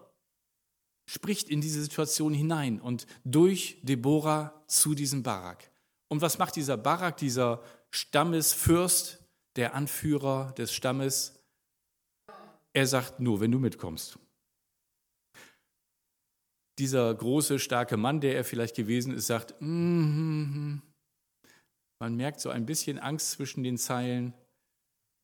spricht 1.07 1.49
in 1.49 1.61
diese 1.61 1.81
Situation 1.81 2.33
hinein 2.33 2.79
und 2.79 3.07
durch 3.23 3.79
Deborah 3.83 4.63
zu 4.67 4.93
diesem 4.93 5.23
Barak. 5.23 5.71
Und 6.07 6.21
was 6.21 6.37
macht 6.37 6.55
dieser 6.55 6.77
Barak, 6.77 7.17
dieser 7.17 7.63
Stammesfürst, 7.91 9.23
der 9.55 9.75
Anführer 9.75 10.53
des 10.53 10.73
Stammes? 10.73 11.39
Er 12.73 12.87
sagt 12.87 13.19
nur, 13.19 13.39
wenn 13.39 13.51
du 13.51 13.59
mitkommst. 13.59 14.19
Dieser 16.77 17.13
große, 17.13 17.59
starke 17.59 17.97
Mann, 17.97 18.21
der 18.21 18.35
er 18.35 18.43
vielleicht 18.43 18.75
gewesen 18.75 19.13
ist, 19.13 19.27
sagt, 19.27 19.59
mm 19.59 19.65
-hmm. 19.65 20.88
Man 21.99 22.15
merkt 22.15 22.39
so 22.39 22.49
ein 22.49 22.65
bisschen 22.65 22.97
Angst 22.97 23.31
zwischen 23.31 23.63
den 23.63 23.77
Zeilen, 23.77 24.33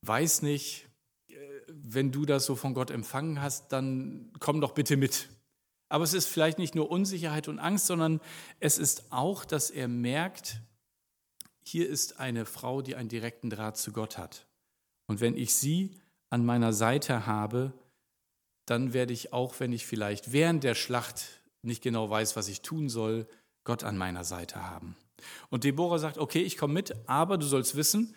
weiß 0.02 0.42
nicht, 0.42 0.86
äh, 1.28 1.34
wenn 1.68 2.12
du 2.12 2.24
das 2.24 2.44
so 2.44 2.54
von 2.54 2.74
Gott 2.74 2.90
empfangen 2.90 3.40
hast, 3.40 3.72
dann 3.72 4.32
komm 4.38 4.60
doch 4.60 4.72
bitte 4.72 4.96
mit. 4.96 5.28
Aber 5.88 6.04
es 6.04 6.14
ist 6.14 6.26
vielleicht 6.26 6.58
nicht 6.58 6.74
nur 6.74 6.90
Unsicherheit 6.90 7.48
und 7.48 7.58
Angst, 7.58 7.86
sondern 7.86 8.20
es 8.60 8.78
ist 8.78 9.12
auch, 9.12 9.44
dass 9.44 9.70
er 9.70 9.88
merkt, 9.88 10.60
hier 11.62 11.88
ist 11.88 12.18
eine 12.20 12.44
Frau, 12.44 12.82
die 12.82 12.96
einen 12.96 13.08
direkten 13.08 13.50
Draht 13.50 13.76
zu 13.76 13.92
Gott 13.92 14.18
hat. 14.18 14.46
Und 15.06 15.20
wenn 15.20 15.36
ich 15.36 15.54
sie 15.54 15.96
an 16.30 16.44
meiner 16.44 16.72
Seite 16.72 17.26
habe, 17.26 17.72
dann 18.66 18.92
werde 18.92 19.12
ich 19.12 19.32
auch, 19.32 19.58
wenn 19.60 19.72
ich 19.72 19.86
vielleicht 19.86 20.32
während 20.32 20.64
der 20.64 20.74
Schlacht 20.74 21.24
nicht 21.62 21.82
genau 21.82 22.10
weiß, 22.10 22.36
was 22.36 22.48
ich 22.48 22.62
tun 22.62 22.88
soll, 22.88 23.28
Gott 23.64 23.84
an 23.84 23.96
meiner 23.96 24.24
Seite 24.24 24.68
haben. 24.68 24.96
Und 25.50 25.64
Deborah 25.64 25.98
sagt, 25.98 26.18
okay, 26.18 26.42
ich 26.42 26.56
komme 26.56 26.74
mit, 26.74 26.94
aber 27.08 27.38
du 27.38 27.46
sollst 27.46 27.76
wissen, 27.76 28.14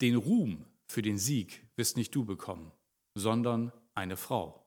den 0.00 0.16
Ruhm 0.16 0.64
für 0.90 1.02
den 1.02 1.18
Sieg 1.18 1.66
wirst 1.76 1.96
nicht 1.96 2.14
du 2.14 2.24
bekommen, 2.24 2.72
sondern 3.14 3.72
eine 3.94 4.16
Frau. 4.16 4.66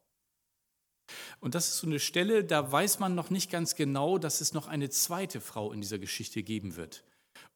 Und 1.40 1.56
das 1.56 1.68
ist 1.68 1.78
so 1.80 1.88
eine 1.88 2.00
Stelle, 2.00 2.44
da 2.44 2.72
weiß 2.72 3.00
man 3.00 3.16
noch 3.16 3.30
nicht 3.30 3.52
ganz 3.52 3.76
genau, 3.76 4.18
dass 4.18 4.42
es 4.42 4.54
noch 4.54 4.68
eine 4.68 4.90
zweite 4.90 5.42
Frau 5.42 5.72
in 5.74 5.82
dieser 5.82 6.00
Geschichte 6.00 6.44
geben 6.44 6.76
wird. 6.76 7.04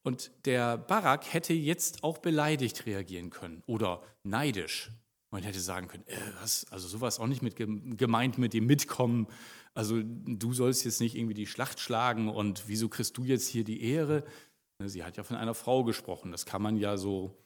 Und 0.02 0.30
der 0.44 0.76
Barak 0.76 1.32
hätte 1.32 1.54
jetzt 1.54 2.04
auch 2.04 2.18
beleidigt 2.18 2.86
reagieren 2.86 3.30
können 3.30 3.62
oder 3.66 4.02
neidisch. 4.22 4.90
Man 5.30 5.42
hätte 5.42 5.60
sagen 5.60 5.88
können, 5.88 6.06
äh, 6.06 6.16
was, 6.40 6.66
also 6.70 6.88
sowas 6.88 7.18
auch 7.20 7.26
nicht 7.26 7.42
mit 7.42 7.56
gemeint 7.56 8.38
mit 8.38 8.54
dem 8.54 8.66
Mitkommen. 8.66 9.26
Also 9.74 10.00
du 10.02 10.52
sollst 10.52 10.84
jetzt 10.84 11.00
nicht 11.00 11.14
irgendwie 11.14 11.34
die 11.34 11.46
Schlacht 11.46 11.80
schlagen 11.80 12.28
und 12.28 12.64
wieso 12.66 12.88
kriegst 12.88 13.16
du 13.16 13.24
jetzt 13.24 13.46
hier 13.46 13.64
die 13.64 13.82
Ehre? 13.82 14.24
Ne, 14.78 14.88
sie 14.88 15.04
hat 15.04 15.16
ja 15.16 15.24
von 15.24 15.36
einer 15.36 15.54
Frau 15.54 15.84
gesprochen. 15.84 16.32
Das 16.32 16.46
kann 16.46 16.62
man 16.62 16.76
ja 16.76 16.96
so 16.96 17.36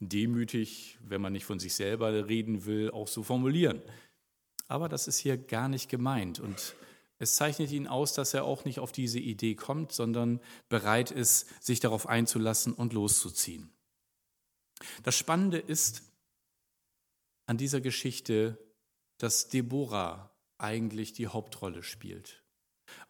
demütig, 0.00 0.98
wenn 1.02 1.20
man 1.20 1.32
nicht 1.32 1.44
von 1.44 1.58
sich 1.58 1.74
selber 1.74 2.28
reden 2.28 2.66
will, 2.66 2.90
auch 2.90 3.08
so 3.08 3.22
formulieren. 3.22 3.82
Aber 4.68 4.88
das 4.88 5.08
ist 5.08 5.18
hier 5.18 5.36
gar 5.36 5.68
nicht 5.68 5.88
gemeint. 5.88 6.40
Und 6.40 6.74
es 7.18 7.34
zeichnet 7.34 7.72
ihn 7.72 7.86
aus, 7.86 8.12
dass 8.12 8.34
er 8.34 8.44
auch 8.44 8.64
nicht 8.64 8.78
auf 8.80 8.92
diese 8.92 9.18
Idee 9.18 9.54
kommt, 9.54 9.92
sondern 9.92 10.40
bereit 10.68 11.10
ist, 11.10 11.46
sich 11.64 11.80
darauf 11.80 12.06
einzulassen 12.06 12.72
und 12.74 12.92
loszuziehen. 12.92 13.70
Das 15.02 15.16
Spannende 15.16 15.58
ist 15.58 16.02
an 17.48 17.56
dieser 17.56 17.80
Geschichte, 17.80 18.58
dass 19.16 19.48
Deborah 19.48 20.30
eigentlich 20.58 21.14
die 21.14 21.28
Hauptrolle 21.28 21.82
spielt. 21.82 22.42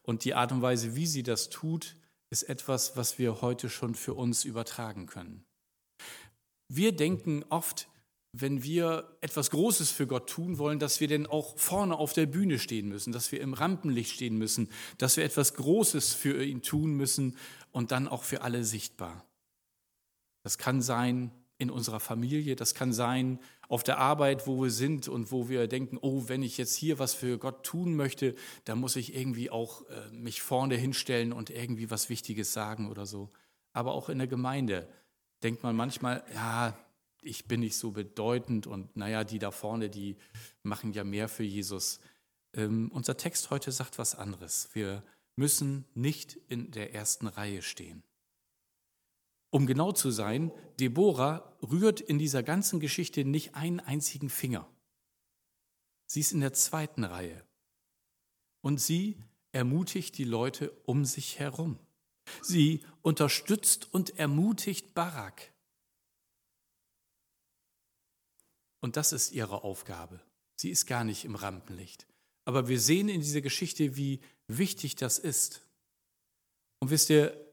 Und 0.03 0.25
die 0.25 0.35
Art 0.35 0.53
und 0.53 0.63
Weise, 0.63 0.95
wie 0.95 1.07
sie 1.07 1.25
das 1.25 1.51
tut, 1.51 1.97
ist 2.31 2.45
etwas, 2.45 2.97
was 2.97 3.19
wir 3.19 3.41
heute 3.41 3.69
schon 3.69 3.97
für 3.97 4.15
uns 4.15 4.45
übertragen 4.45 5.07
können. 5.07 5.45
Wir 6.69 6.93
denken 6.93 7.45
oft, 7.49 7.89
wenn 8.33 8.63
wir 8.63 9.17
etwas 9.23 9.51
Großes 9.51 9.91
für 9.91 10.07
Gott 10.07 10.29
tun 10.29 10.59
wollen, 10.59 10.79
dass 10.79 11.01
wir 11.01 11.09
denn 11.09 11.27
auch 11.27 11.59
vorne 11.59 11.97
auf 11.97 12.13
der 12.13 12.27
Bühne 12.27 12.61
stehen 12.61 12.89
müssen, 12.89 13.13
dass 13.13 13.33
wir 13.33 13.41
im 13.41 13.55
Rampenlicht 13.55 14.15
stehen 14.15 14.39
müssen, 14.39 14.71
dass 14.99 15.17
wir 15.17 15.25
etwas 15.25 15.55
Großes 15.55 16.15
für 16.15 16.45
ihn 16.45 16.63
tun 16.63 16.93
müssen 16.93 17.37
und 17.73 17.91
dann 17.91 18.07
auch 18.07 18.23
für 18.23 18.43
alle 18.43 18.65
sichtbar. 18.65 19.27
Das 20.45 20.59
kann 20.59 20.81
sein 20.81 21.33
in 21.57 21.71
unserer 21.71 21.99
Familie, 21.99 22.55
das 22.55 22.75
kann 22.75 22.93
sein 22.93 23.41
auf 23.69 23.85
der 23.85 23.99
Arbeit, 23.99 24.47
wo 24.47 24.63
wir 24.63 24.71
sind 24.71 25.09
und 25.09 25.31
wo 25.31 25.49
wir 25.49 25.69
denken, 25.69 25.99
oh, 26.01 26.25
wenn 26.27 26.43
ich 26.43 26.57
jetzt 26.57 26.75
hier 26.75 26.99
was 26.99 27.15
für 27.15 27.39
Gott 27.39 27.65
tun 27.65 27.95
möchte, 27.95 28.35
dann 28.65 28.79
muss 28.79 28.97
ich 28.97 29.15
irgendwie 29.15 29.51
auch 29.51 29.83
äh, 29.89 30.11
mich 30.11 30.41
vorne 30.41 30.75
hinstellen 30.75 31.33
und 31.33 31.51
irgendwie 31.51 31.91
was 31.91 32.09
Wichtiges 32.09 32.53
sagen 32.53 32.91
oder 32.91 33.05
so. 33.05 33.31
Aber 33.73 33.93
auch 33.93 34.09
in 34.09 34.19
der 34.19 34.27
Gemeinde 34.27 34.89
denkt 35.43 35.63
man 35.63 35.77
manchmal, 35.77 36.25
ja, 36.35 36.77
ich 37.21 37.47
bin 37.47 37.61
nicht 37.61 37.77
so 37.77 37.91
bedeutend 37.91 38.67
und 38.67 38.97
naja, 38.97 39.25
die 39.25 39.39
da 39.39 39.51
vorne, 39.51 39.91
die 39.91 40.17
machen 40.63 40.93
ja 40.93 41.05
mehr 41.05 41.29
für 41.29 41.45
Jesus. 41.45 42.01
Ähm, 42.55 42.91
unser 42.93 43.17
Text 43.17 43.51
heute 43.51 43.71
sagt 43.71 43.99
was 43.99 44.15
anderes. 44.15 44.71
Wir 44.73 45.03
müssen 45.37 45.85
nicht 45.95 46.39
in 46.49 46.71
der 46.71 46.95
ersten 46.95 47.27
Reihe 47.27 47.61
stehen. 47.61 48.03
Um 49.51 49.67
genau 49.67 49.93
zu 49.93 50.11
sein, 50.11 50.53
Deborah 50.79 51.57
rührt 51.63 52.01
in 52.01 52.19
dieser 52.19 52.43
ganzen 52.43 52.81
Geschichte 52.81 53.25
nicht 53.25 53.55
einen 53.55 53.81
einzigen 53.81 54.29
Finger. 54.29 54.69
Sie 56.07 56.21
ist 56.21 56.33
in 56.33 56.41
der 56.41 56.53
zweiten 56.53 57.05
Reihe. 57.05 57.45
Und 58.61 58.81
sie 58.81 59.23
ermutigt 59.53 60.19
die 60.19 60.25
Leute 60.25 60.71
um 60.85 61.05
sich 61.05 61.39
herum. 61.39 61.79
Sie 62.43 62.85
unterstützt 63.03 63.93
und 63.93 64.19
ermutigt 64.19 64.95
Barak. 64.95 65.53
Und 68.81 68.97
das 68.97 69.13
ist 69.13 69.33
ihre 69.33 69.65
Aufgabe. 69.65 70.21
Sie 70.57 70.71
ist 70.71 70.87
gar 70.87 71.05
nicht 71.05 71.25
im 71.25 71.35
Rampenlicht. 71.35 72.07
Aber 72.45 72.69
wir 72.69 72.81
sehen 72.81 73.09
in 73.09 73.21
dieser 73.21 73.41
Geschichte, 73.41 73.97
wie 73.97 74.21
wichtig 74.47 74.97
das 74.97 75.19
ist. 75.19 75.63
Und 76.79 76.91
wisst 76.91 77.11
ihr, 77.11 77.48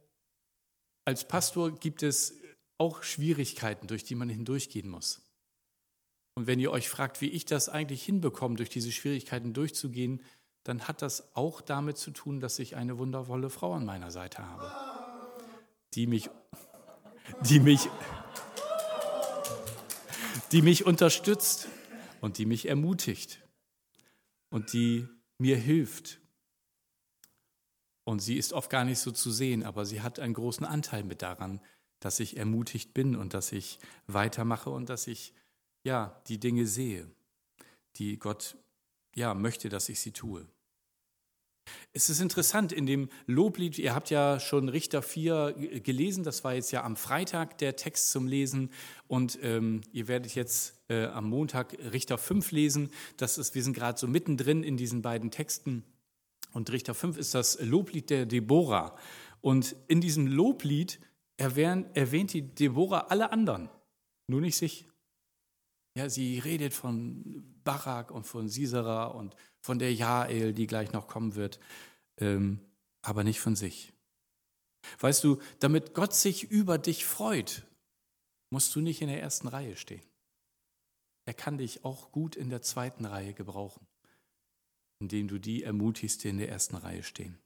als 1.05 1.27
Pastor 1.27 1.71
gibt 1.71 2.03
es 2.03 2.33
auch 2.77 3.03
Schwierigkeiten, 3.03 3.87
durch 3.87 4.03
die 4.03 4.15
man 4.15 4.27
hindurchgehen 4.27 4.89
muss. 4.89 5.21
Und 6.33 6.47
wenn 6.47 6.59
ihr 6.59 6.71
euch 6.71 6.89
fragt, 6.89 7.21
wie 7.21 7.29
ich 7.29 7.45
das 7.45 7.69
eigentlich 7.69 8.03
hinbekomme, 8.03 8.55
durch 8.55 8.69
diese 8.69 8.91
Schwierigkeiten 8.91 9.53
durchzugehen, 9.53 10.21
dann 10.63 10.87
hat 10.87 11.01
das 11.01 11.35
auch 11.35 11.61
damit 11.61 11.97
zu 11.97 12.11
tun, 12.11 12.39
dass 12.39 12.59
ich 12.59 12.75
eine 12.75 12.97
wundervolle 12.97 13.49
Frau 13.49 13.73
an 13.73 13.85
meiner 13.85 14.11
Seite 14.11 14.45
habe, 14.45 14.71
die 15.93 16.07
mich, 16.07 16.29
die 17.41 17.59
mich, 17.59 17.87
die 20.51 20.61
mich 20.61 20.85
unterstützt 20.85 21.69
und 22.19 22.37
die 22.39 22.45
mich 22.45 22.67
ermutigt 22.67 23.39
und 24.49 24.73
die 24.73 25.07
mir 25.37 25.55
hilft. 25.55 26.19
Und 28.05 28.19
sie 28.19 28.37
ist 28.37 28.53
oft 28.53 28.69
gar 28.69 28.85
nicht 28.85 28.99
so 28.99 29.11
zu 29.11 29.31
sehen, 29.31 29.63
aber 29.63 29.85
sie 29.85 30.01
hat 30.01 30.19
einen 30.19 30.35
großen 30.35 30.65
Anteil 30.65 31.03
mit 31.03 31.21
daran, 31.21 31.59
dass 31.99 32.19
ich 32.19 32.37
ermutigt 32.37 32.93
bin 32.93 33.15
und 33.15 33.33
dass 33.33 33.51
ich 33.51 33.79
weitermache 34.05 34.69
und 34.69 34.89
dass 34.89 35.07
ich 35.07 35.33
ja 35.83 36.21
die 36.27 36.39
Dinge 36.39 36.67
sehe, 36.67 37.09
die 37.97 38.19
Gott 38.19 38.57
ja 39.15 39.33
möchte, 39.33 39.69
dass 39.69 39.89
ich 39.89 39.99
sie 39.99 40.11
tue. 40.11 40.47
Es 41.93 42.11
ist 42.11 42.19
interessant, 42.19 42.71
in 42.71 42.85
dem 42.85 43.09
Loblied, 43.25 43.79
ihr 43.79 43.95
habt 43.95 44.11
ja 44.11 44.39
schon 44.39 44.69
Richter 44.69 45.01
4 45.01 45.81
gelesen, 45.81 46.23
das 46.23 46.43
war 46.43 46.53
jetzt 46.53 46.71
ja 46.71 46.83
am 46.83 46.95
Freitag 46.95 47.57
der 47.57 47.75
Text 47.75 48.11
zum 48.11 48.27
Lesen 48.27 48.69
und 49.07 49.39
ähm, 49.41 49.81
ihr 49.91 50.07
werdet 50.07 50.35
jetzt 50.35 50.79
äh, 50.89 51.05
am 51.05 51.27
Montag 51.27 51.75
Richter 51.91 52.19
5 52.19 52.51
lesen. 52.51 52.91
Das 53.17 53.39
ist, 53.39 53.55
wir 53.55 53.63
sind 53.63 53.73
gerade 53.73 53.97
so 53.97 54.07
mittendrin 54.07 54.61
in 54.61 54.77
diesen 54.77 55.01
beiden 55.01 55.31
Texten 55.31 55.83
und 56.55 56.71
Richter 56.71 56.93
5 56.93 57.17
ist 57.17 57.35
das 57.35 57.59
Loblied 57.59 58.09
der 58.09 58.25
Deborah. 58.25 58.97
Und 59.41 59.75
in 59.89 59.99
diesem 59.99 60.25
Loblied 60.25 61.01
erwähnt, 61.35 62.33
die 62.33 62.43
Deborah 62.43 63.07
alle 63.09 63.31
anderen, 63.31 63.69
nur 64.27 64.39
nicht 64.39 64.55
sich. 64.55 64.87
Ja, 65.97 66.09
sie 66.09 66.39
redet 66.39 66.73
von 66.73 67.43
Barak 67.65 68.09
und 68.09 68.25
von 68.25 68.47
Sisera 68.47 69.07
und 69.07 69.35
von 69.59 69.79
der 69.79 69.93
Jael, 69.93 70.53
die 70.53 70.65
gleich 70.65 70.93
noch 70.93 71.07
kommen 71.07 71.35
wird, 71.35 71.59
ähm, 72.19 72.61
aber 73.01 73.25
nicht 73.25 73.41
von 73.41 73.57
sich. 73.57 73.91
Weißt 74.99 75.25
du, 75.25 75.41
damit 75.59 75.93
Gott 75.93 76.13
sich 76.13 76.49
über 76.49 76.77
dich 76.77 77.05
freut, 77.05 77.65
musst 78.49 78.73
du 78.75 78.79
nicht 78.79 79.01
in 79.01 79.09
der 79.09 79.21
ersten 79.21 79.49
Reihe 79.49 79.75
stehen. 79.75 80.03
Er 81.25 81.33
kann 81.33 81.57
dich 81.57 81.83
auch 81.83 82.13
gut 82.13 82.37
in 82.37 82.49
der 82.49 82.61
zweiten 82.61 83.03
Reihe 83.03 83.33
gebrauchen, 83.33 83.85
indem 84.99 85.27
du 85.27 85.39
die 85.39 85.63
ermutigst, 85.63 86.23
die 86.23 86.29
in 86.29 86.37
der 86.37 86.49
ersten 86.49 86.75
Reihe 86.75 87.03
stehen. 87.03 87.37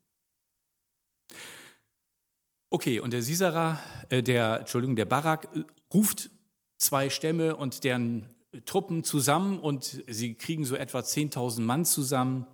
Okay, 2.70 3.00
und 3.00 3.14
der 3.14 3.24
Sisera, 3.24 3.80
äh, 4.10 4.22
der, 4.22 4.60
Entschuldigung, 4.60 4.96
der 4.96 5.06
Barak 5.06 5.50
äh, 5.56 5.64
ruft 5.94 6.30
zwei 6.78 7.10
Stämme 7.10 7.56
und 7.56 7.84
deren 7.84 8.30
Truppen 8.66 9.04
zusammen 9.04 9.60
und 9.60 10.04
sie 10.08 10.36
kriegen 10.36 10.66
so 10.66 10.76
etwa 10.76 11.00
10.000 11.00 11.62
Mann 11.62 11.86
zusammen 11.86 12.46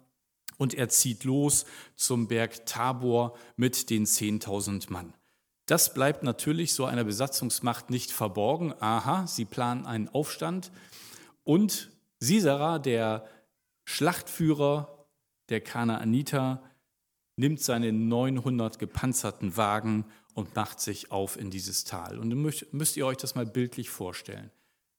und 0.57 0.73
er 0.73 0.89
zieht 0.89 1.23
los 1.23 1.65
zum 1.95 2.27
Berg 2.27 2.65
Tabor 2.65 3.37
mit 3.55 3.89
den 3.89 4.05
10.000 4.05 4.91
Mann. 4.91 5.13
Das 5.65 5.93
bleibt 5.93 6.23
natürlich 6.23 6.73
so 6.73 6.85
einer 6.85 7.03
Besatzungsmacht 7.03 7.89
nicht 7.89 8.11
verborgen. 8.11 8.73
Aha, 8.79 9.25
sie 9.25 9.45
planen 9.45 9.85
einen 9.85 10.09
Aufstand 10.09 10.71
und 11.43 11.91
Sisera, 12.19 12.79
der 12.79 13.25
Schlachtführer 13.85 14.95
der 15.49 15.61
Kanaaniter, 15.61 16.63
nimmt 17.37 17.61
seine 17.61 17.91
900 17.91 18.79
gepanzerten 18.79 19.57
Wagen 19.57 20.05
und 20.33 20.55
macht 20.55 20.79
sich 20.79 21.11
auf 21.11 21.37
in 21.37 21.51
dieses 21.51 21.83
Tal. 21.83 22.19
Und 22.19 22.33
müsst 22.33 22.97
ihr 22.97 23.05
euch 23.05 23.17
das 23.17 23.35
mal 23.35 23.45
bildlich 23.45 23.89
vorstellen. 23.89 24.51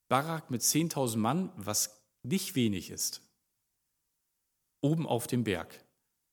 Barak 0.09 0.51
mit 0.51 0.63
10.000 0.63 1.17
Mann, 1.17 1.53
was 1.57 2.03
nicht 2.23 2.55
wenig 2.55 2.91
ist, 2.91 3.23
oben 4.83 5.07
auf 5.07 5.27
dem 5.27 5.45
Berg. 5.45 5.85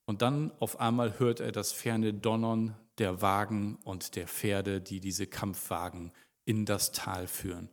Und 0.05 0.21
dann 0.21 0.51
auf 0.59 0.79
einmal 0.79 1.19
hört 1.19 1.39
er 1.39 1.51
das 1.51 1.71
ferne 1.71 2.13
Donnern 2.13 2.75
der 2.97 3.21
Wagen 3.21 3.77
und 3.83 4.15
der 4.15 4.27
Pferde, 4.27 4.81
die 4.81 4.99
diese 4.99 5.25
Kampfwagen 5.25 6.11
in 6.45 6.65
das 6.65 6.91
Tal 6.91 7.27
führen. 7.27 7.69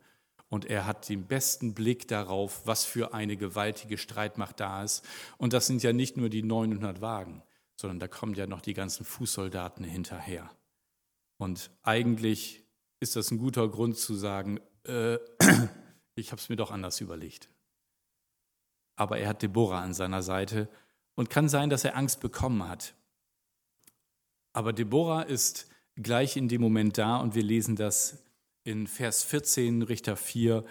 Und 0.51 0.65
er 0.65 0.85
hat 0.85 1.07
den 1.07 1.27
besten 1.27 1.73
Blick 1.73 2.09
darauf, 2.09 2.67
was 2.67 2.83
für 2.83 3.13
eine 3.13 3.37
gewaltige 3.37 3.97
Streitmacht 3.97 4.59
da 4.59 4.83
ist. 4.83 5.01
Und 5.37 5.53
das 5.53 5.65
sind 5.65 5.81
ja 5.81 5.93
nicht 5.93 6.17
nur 6.17 6.27
die 6.27 6.43
900 6.43 6.99
Wagen, 6.99 7.41
sondern 7.77 7.99
da 7.99 8.09
kommen 8.09 8.33
ja 8.33 8.47
noch 8.47 8.59
die 8.59 8.73
ganzen 8.73 9.05
Fußsoldaten 9.05 9.85
hinterher. 9.85 10.51
Und 11.37 11.71
eigentlich 11.83 12.65
ist 12.99 13.15
das 13.15 13.31
ein 13.31 13.37
guter 13.37 13.69
Grund 13.69 13.97
zu 13.97 14.13
sagen, 14.13 14.59
äh, 14.83 15.19
ich 16.15 16.33
habe 16.33 16.41
es 16.41 16.49
mir 16.49 16.57
doch 16.57 16.71
anders 16.71 16.99
überlegt. 16.99 17.49
Aber 18.97 19.19
er 19.19 19.29
hat 19.29 19.43
Deborah 19.43 19.81
an 19.81 19.93
seiner 19.93 20.21
Seite 20.21 20.67
und 21.15 21.29
kann 21.29 21.47
sein, 21.47 21.69
dass 21.69 21.85
er 21.85 21.95
Angst 21.95 22.19
bekommen 22.19 22.67
hat. 22.67 22.93
Aber 24.51 24.73
Deborah 24.73 25.21
ist 25.21 25.69
gleich 25.95 26.35
in 26.35 26.49
dem 26.49 26.59
Moment 26.59 26.97
da 26.97 27.15
und 27.17 27.35
wir 27.35 27.43
lesen 27.43 27.77
das 27.77 28.21
in 28.63 28.87
Vers 28.87 29.23
14, 29.23 29.81
Richter 29.81 30.15
4. 30.15 30.63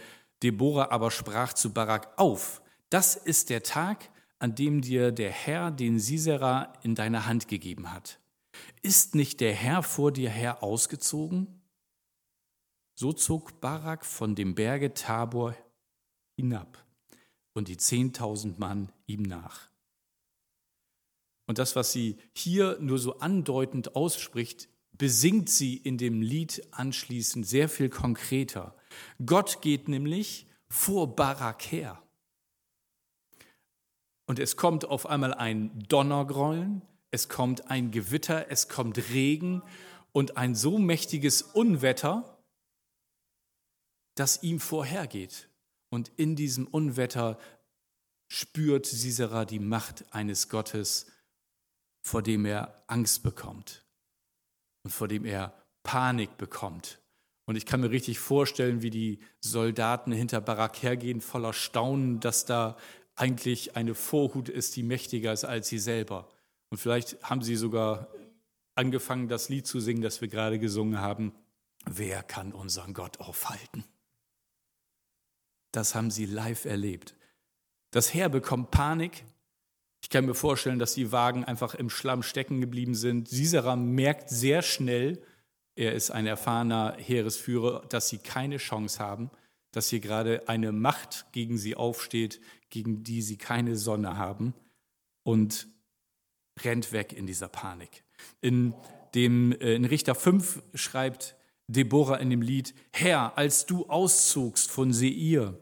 Deborah 0.42 0.90
aber 0.90 1.10
sprach 1.10 1.52
zu 1.52 1.72
Barak 1.72 2.18
auf, 2.18 2.62
das 2.88 3.14
ist 3.16 3.50
der 3.50 3.62
Tag, 3.62 4.10
an 4.38 4.54
dem 4.54 4.80
dir 4.80 5.12
der 5.12 5.30
Herr 5.30 5.70
den 5.70 6.00
Sisera 6.00 6.72
in 6.82 6.94
deine 6.94 7.26
Hand 7.26 7.46
gegeben 7.46 7.92
hat. 7.92 8.18
Ist 8.82 9.14
nicht 9.14 9.40
der 9.40 9.54
Herr 9.54 9.82
vor 9.82 10.12
dir 10.12 10.30
her 10.30 10.62
ausgezogen? 10.62 11.60
So 12.94 13.12
zog 13.12 13.60
Barak 13.60 14.04
von 14.04 14.34
dem 14.34 14.54
Berge 14.54 14.94
Tabor 14.94 15.54
hinab 16.36 16.84
und 17.52 17.68
die 17.68 17.76
zehntausend 17.76 18.58
Mann 18.58 18.90
ihm 19.06 19.22
nach. 19.22 19.70
Und 21.46 21.58
das, 21.58 21.76
was 21.76 21.92
sie 21.92 22.16
hier 22.32 22.78
nur 22.80 22.98
so 22.98 23.18
andeutend 23.18 23.96
ausspricht, 23.96 24.68
besingt 25.00 25.48
sie 25.48 25.78
in 25.78 25.96
dem 25.96 26.20
Lied 26.20 26.62
anschließend 26.72 27.46
sehr 27.46 27.70
viel 27.70 27.88
konkreter. 27.88 28.76
Gott 29.24 29.62
geht 29.62 29.88
nämlich 29.88 30.46
vor 30.68 31.16
Barak 31.16 31.62
her. 31.72 32.02
Und 34.26 34.38
es 34.38 34.58
kommt 34.58 34.84
auf 34.84 35.06
einmal 35.06 35.32
ein 35.32 35.86
Donnergrollen, 35.88 36.82
es 37.10 37.30
kommt 37.30 37.70
ein 37.70 37.90
Gewitter, 37.92 38.50
es 38.50 38.68
kommt 38.68 38.98
Regen 39.10 39.62
und 40.12 40.36
ein 40.36 40.54
so 40.54 40.78
mächtiges 40.78 41.40
Unwetter, 41.40 42.38
das 44.16 44.42
ihm 44.42 44.60
vorhergeht. 44.60 45.48
Und 45.88 46.12
in 46.16 46.36
diesem 46.36 46.66
Unwetter 46.66 47.38
spürt 48.28 48.84
Sisera 48.84 49.46
die 49.46 49.60
Macht 49.60 50.12
eines 50.12 50.50
Gottes, 50.50 51.06
vor 52.02 52.20
dem 52.20 52.44
er 52.44 52.84
Angst 52.86 53.22
bekommt 53.22 53.82
und 54.82 54.90
vor 54.90 55.08
dem 55.08 55.24
er 55.24 55.54
Panik 55.82 56.36
bekommt. 56.36 57.00
Und 57.46 57.56
ich 57.56 57.66
kann 57.66 57.80
mir 57.80 57.90
richtig 57.90 58.18
vorstellen, 58.18 58.82
wie 58.82 58.90
die 58.90 59.18
Soldaten 59.40 60.12
hinter 60.12 60.40
Barak 60.40 60.82
hergehen, 60.82 61.20
voller 61.20 61.52
Staunen, 61.52 62.20
dass 62.20 62.44
da 62.44 62.76
eigentlich 63.16 63.76
eine 63.76 63.94
Vorhut 63.94 64.48
ist, 64.48 64.76
die 64.76 64.82
mächtiger 64.82 65.32
ist 65.32 65.44
als 65.44 65.68
sie 65.68 65.78
selber. 65.78 66.28
Und 66.70 66.78
vielleicht 66.78 67.22
haben 67.22 67.42
sie 67.42 67.56
sogar 67.56 68.08
angefangen, 68.76 69.28
das 69.28 69.48
Lied 69.48 69.66
zu 69.66 69.80
singen, 69.80 70.00
das 70.00 70.20
wir 70.20 70.28
gerade 70.28 70.58
gesungen 70.58 71.00
haben. 71.00 71.34
Wer 71.86 72.22
kann 72.22 72.52
unseren 72.52 72.94
Gott 72.94 73.20
aufhalten? 73.20 73.84
Das 75.72 75.94
haben 75.94 76.10
sie 76.10 76.26
live 76.26 76.64
erlebt. 76.64 77.14
Das 77.90 78.14
Heer 78.14 78.28
bekommt 78.28 78.70
Panik. 78.70 79.24
Ich 80.02 80.08
kann 80.08 80.26
mir 80.26 80.34
vorstellen, 80.34 80.78
dass 80.78 80.94
die 80.94 81.12
Wagen 81.12 81.44
einfach 81.44 81.74
im 81.74 81.90
Schlamm 81.90 82.22
stecken 82.22 82.60
geblieben 82.60 82.94
sind. 82.94 83.28
Sisera 83.28 83.76
merkt 83.76 84.30
sehr 84.30 84.62
schnell, 84.62 85.22
er 85.76 85.94
ist 85.94 86.10
ein 86.10 86.26
erfahrener 86.26 86.96
Heeresführer, 86.98 87.84
dass 87.88 88.08
sie 88.08 88.18
keine 88.18 88.56
Chance 88.56 88.98
haben, 88.98 89.30
dass 89.72 89.88
hier 89.88 90.00
gerade 90.00 90.48
eine 90.48 90.72
Macht 90.72 91.26
gegen 91.32 91.58
sie 91.58 91.76
aufsteht, 91.76 92.40
gegen 92.70 93.04
die 93.04 93.22
sie 93.22 93.36
keine 93.36 93.76
Sonne 93.76 94.16
haben 94.16 94.54
und 95.22 95.68
rennt 96.62 96.92
weg 96.92 97.12
in 97.12 97.26
dieser 97.26 97.48
Panik. 97.48 98.04
In, 98.40 98.74
dem, 99.14 99.52
äh, 99.52 99.74
in 99.74 99.84
Richter 99.84 100.14
5 100.14 100.62
schreibt 100.74 101.36
Deborah 101.68 102.16
in 102.16 102.30
dem 102.30 102.42
Lied, 102.42 102.74
Herr, 102.92 103.38
als 103.38 103.66
du 103.66 103.86
auszogst 103.86 104.70
von 104.70 104.92
Seir, 104.92 105.56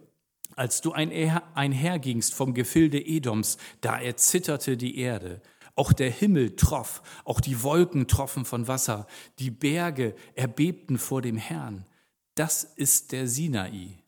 als 0.58 0.80
du 0.80 0.92
einhergingst 0.92 2.34
vom 2.34 2.54
Gefilde 2.54 2.98
Edoms, 2.98 3.58
da 3.80 4.00
erzitterte 4.00 4.76
die 4.76 4.98
Erde. 4.98 5.40
Auch 5.74 5.92
der 5.92 6.10
Himmel 6.10 6.56
troff, 6.56 7.02
auch 7.24 7.40
die 7.40 7.62
Wolken 7.62 8.08
troffen 8.08 8.44
von 8.44 8.66
Wasser, 8.66 9.06
die 9.38 9.52
Berge 9.52 10.16
erbebten 10.34 10.98
vor 10.98 11.22
dem 11.22 11.36
Herrn. 11.36 11.86
Das 12.34 12.64
ist 12.64 13.12
der 13.12 13.28
Sinai, 13.28 14.02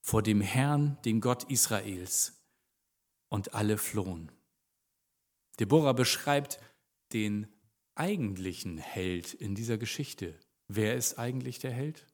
vor 0.00 0.22
dem 0.22 0.40
Herrn, 0.40 0.98
dem 1.04 1.20
Gott 1.20 1.44
Israels. 1.50 2.40
Und 3.28 3.54
alle 3.54 3.78
flohen. 3.78 4.30
Deborah 5.58 5.92
beschreibt 5.92 6.60
den 7.12 7.46
eigentlichen 7.94 8.78
Held 8.78 9.34
in 9.34 9.54
dieser 9.54 9.78
Geschichte. 9.78 10.38
Wer 10.68 10.94
ist 10.94 11.18
eigentlich 11.18 11.58
der 11.58 11.72
Held? 11.72 12.06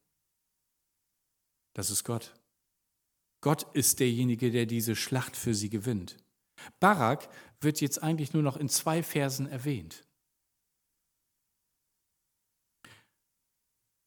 Das 1.75 1.91
ist 1.91 2.05
Gott. 2.05 2.35
Gott 3.47 3.65
ist 3.75 4.01
derjenige, 4.01 4.51
der 4.51 4.67
diese 4.67 4.97
Schlacht 4.97 5.37
für 5.37 5.55
sie 5.55 5.71
gewinnt. 5.71 6.17
Barak 6.81 7.29
wird 7.61 7.81
jetzt 7.81 8.03
eigentlich 8.03 8.33
nur 8.33 8.43
noch 8.43 8.57
in 8.57 8.69
zwei 8.69 9.05
Versen 9.05 9.47
erwähnt. 9.47 10.05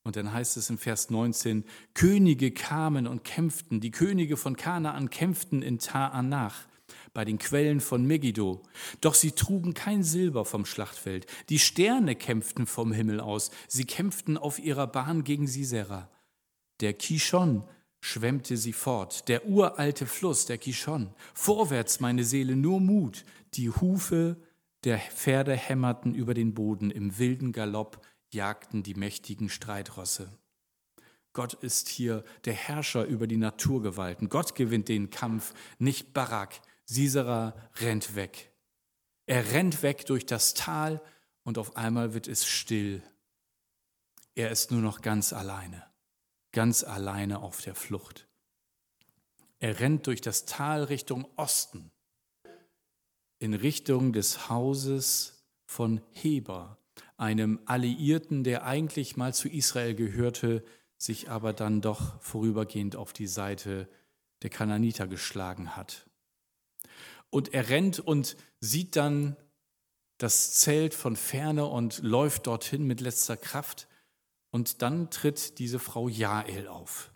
Und 0.02 0.16
dann 0.16 0.34
heißt 0.34 0.58
es 0.58 0.68
in 0.68 0.76
Vers 0.76 1.08
19, 1.08 1.64
Könige 1.94 2.50
kamen 2.50 3.06
und 3.06 3.24
kämpften, 3.24 3.80
die 3.80 3.90
Könige 3.90 4.36
von 4.36 4.56
Kanaan 4.56 5.08
kämpften 5.08 5.62
in 5.62 5.78
Taanach 5.78 6.68
bei 7.14 7.24
den 7.24 7.38
Quellen 7.38 7.80
von 7.80 8.04
Megiddo. 8.04 8.62
Doch 9.00 9.14
sie 9.14 9.32
trugen 9.32 9.72
kein 9.72 10.02
Silber 10.02 10.44
vom 10.44 10.66
Schlachtfeld. 10.66 11.24
Die 11.48 11.60
Sterne 11.60 12.14
kämpften 12.14 12.66
vom 12.66 12.92
Himmel 12.92 13.20
aus. 13.20 13.50
Sie 13.68 13.86
kämpften 13.86 14.36
auf 14.36 14.58
ihrer 14.58 14.86
Bahn 14.86 15.24
gegen 15.24 15.46
Sisera. 15.46 16.10
Der 16.80 16.92
Kishon 16.92 17.64
schwemmte 18.00 18.56
sie 18.56 18.72
fort, 18.72 19.28
der 19.28 19.46
uralte 19.46 20.06
Fluss, 20.06 20.46
der 20.46 20.58
Kishon. 20.58 21.14
Vorwärts, 21.34 22.00
meine 22.00 22.24
Seele, 22.24 22.56
nur 22.56 22.80
Mut. 22.80 23.24
Die 23.54 23.70
Hufe 23.70 24.36
der 24.84 24.98
Pferde 24.98 25.54
hämmerten 25.54 26.14
über 26.14 26.34
den 26.34 26.54
Boden. 26.54 26.90
Im 26.90 27.18
wilden 27.18 27.52
Galopp 27.52 28.04
jagten 28.32 28.82
die 28.82 28.94
mächtigen 28.94 29.48
Streitrosse. 29.48 30.32
Gott 31.32 31.54
ist 31.54 31.88
hier 31.88 32.24
der 32.44 32.54
Herrscher 32.54 33.04
über 33.04 33.26
die 33.26 33.36
Naturgewalten. 33.36 34.28
Gott 34.28 34.54
gewinnt 34.54 34.88
den 34.88 35.10
Kampf, 35.10 35.54
nicht 35.78 36.12
Barak. 36.12 36.60
Sisera 36.84 37.54
rennt 37.76 38.16
weg. 38.16 38.50
Er 39.26 39.52
rennt 39.52 39.84
weg 39.84 40.06
durch 40.06 40.26
das 40.26 40.54
Tal 40.54 41.00
und 41.44 41.56
auf 41.56 41.76
einmal 41.76 42.14
wird 42.14 42.26
es 42.26 42.46
still. 42.46 43.02
Er 44.34 44.50
ist 44.50 44.72
nur 44.72 44.80
noch 44.80 45.02
ganz 45.02 45.32
alleine, 45.32 45.84
ganz 46.52 46.84
alleine 46.84 47.40
auf 47.40 47.60
der 47.62 47.74
Flucht. 47.74 48.26
Er 49.58 49.80
rennt 49.80 50.06
durch 50.06 50.20
das 50.20 50.46
Tal 50.46 50.84
Richtung 50.84 51.26
Osten, 51.36 51.90
in 53.38 53.54
Richtung 53.54 54.12
des 54.12 54.48
Hauses 54.48 55.44
von 55.66 56.00
Heber, 56.12 56.78
einem 57.16 57.60
Alliierten, 57.66 58.44
der 58.44 58.64
eigentlich 58.64 59.16
mal 59.16 59.34
zu 59.34 59.48
Israel 59.48 59.94
gehörte, 59.94 60.64
sich 60.96 61.30
aber 61.30 61.52
dann 61.52 61.80
doch 61.80 62.20
vorübergehend 62.22 62.96
auf 62.96 63.12
die 63.12 63.26
Seite 63.26 63.88
der 64.42 64.50
Kananiter 64.50 65.06
geschlagen 65.06 65.76
hat. 65.76 66.06
Und 67.30 67.54
er 67.54 67.68
rennt 67.68 68.00
und 68.00 68.36
sieht 68.60 68.96
dann 68.96 69.36
das 70.18 70.52
Zelt 70.52 70.92
von 70.94 71.16
ferne 71.16 71.66
und 71.66 72.02
läuft 72.02 72.46
dorthin 72.46 72.86
mit 72.86 73.00
letzter 73.00 73.36
Kraft. 73.36 73.88
Und 74.50 74.82
dann 74.82 75.10
tritt 75.10 75.58
diese 75.58 75.78
Frau 75.78 76.08
Jael 76.08 76.68
auf. 76.68 77.12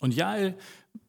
Und 0.00 0.14
Jael 0.14 0.56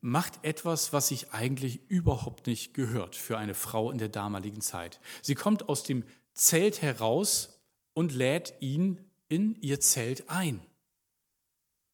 macht 0.02 0.44
etwas, 0.44 0.94
was 0.94 1.10
sich 1.10 1.32
eigentlich 1.32 1.90
überhaupt 1.90 2.48
nicht 2.48 2.74
gehört 2.74 3.16
für 3.16 3.38
eine 3.38 3.54
Frau 3.54 3.92
in 3.92 3.98
der 3.98 4.10
damaligen 4.10 4.62
Zeit. 4.62 5.00
Sie 5.22 5.36
kommt 5.36 5.70
aus 5.70 5.84
dem 5.84 6.04
Zelt 6.34 6.82
heraus 6.82 7.60
und 7.94 8.14
lädt 8.14 8.54
ihn 8.62 9.00
in 9.28 9.56
ihr 9.62 9.80
Zelt 9.80 10.30
ein. 10.30 10.62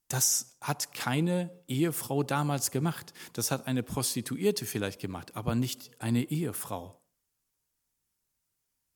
Das 0.07 0.57
hat 0.61 0.93
keine 0.93 1.49
Ehefrau 1.67 2.23
damals 2.23 2.71
gemacht. 2.71 3.13
Das 3.33 3.51
hat 3.51 3.65
eine 3.67 3.81
Prostituierte 3.81 4.65
vielleicht 4.65 5.01
gemacht, 5.01 5.35
aber 5.35 5.55
nicht 5.55 5.99
eine 5.99 6.23
Ehefrau. 6.23 7.01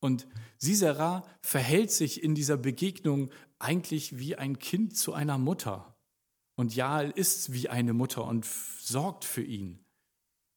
Und 0.00 0.26
Sisera 0.58 1.24
verhält 1.42 1.90
sich 1.90 2.22
in 2.22 2.34
dieser 2.34 2.56
Begegnung 2.56 3.30
eigentlich 3.58 4.18
wie 4.18 4.36
ein 4.36 4.58
Kind 4.58 4.96
zu 4.96 5.12
einer 5.12 5.38
Mutter. 5.38 5.94
Und 6.56 6.74
Jael 6.74 7.10
ist 7.10 7.52
wie 7.52 7.68
eine 7.68 7.92
Mutter 7.92 8.24
und 8.24 8.44
sorgt 8.44 9.24
für 9.24 9.42
ihn. 9.42 9.78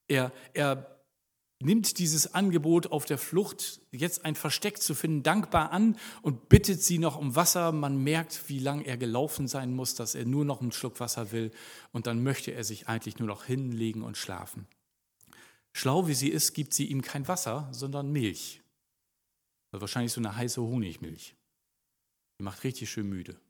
Er, 0.07 0.31
er 0.53 0.93
nimmt 1.61 1.99
dieses 1.99 2.33
Angebot 2.33 2.87
auf 2.87 3.05
der 3.05 3.17
Flucht, 3.17 3.81
jetzt 3.91 4.25
ein 4.25 4.35
Versteck 4.35 4.81
zu 4.81 4.95
finden, 4.95 5.23
dankbar 5.23 5.71
an 5.71 5.97
und 6.21 6.49
bittet 6.49 6.83
sie 6.83 6.97
noch 6.97 7.17
um 7.17 7.35
Wasser. 7.35 7.71
Man 7.71 8.03
merkt, 8.03 8.49
wie 8.49 8.59
lang 8.59 8.81
er 8.81 8.97
gelaufen 8.97 9.47
sein 9.47 9.73
muss, 9.73 9.95
dass 9.95 10.15
er 10.15 10.25
nur 10.25 10.45
noch 10.45 10.61
einen 10.61 10.71
Schluck 10.71 10.99
Wasser 10.99 11.31
will. 11.31 11.51
Und 11.91 12.07
dann 12.07 12.23
möchte 12.23 12.51
er 12.51 12.63
sich 12.63 12.87
eigentlich 12.87 13.19
nur 13.19 13.27
noch 13.27 13.45
hinlegen 13.45 14.03
und 14.03 14.17
schlafen. 14.17 14.67
Schlau 15.71 16.07
wie 16.07 16.13
sie 16.13 16.29
ist, 16.29 16.53
gibt 16.53 16.73
sie 16.73 16.85
ihm 16.85 17.01
kein 17.01 17.27
Wasser, 17.27 17.69
sondern 17.71 18.11
Milch. 18.11 18.62
Also 19.73 19.81
wahrscheinlich 19.81 20.13
so 20.13 20.21
eine 20.21 20.35
heiße 20.35 20.61
Honigmilch. 20.61 21.35
Die 22.39 22.43
macht 22.43 22.63
richtig 22.63 22.91
schön 22.91 23.09
müde. 23.09 23.41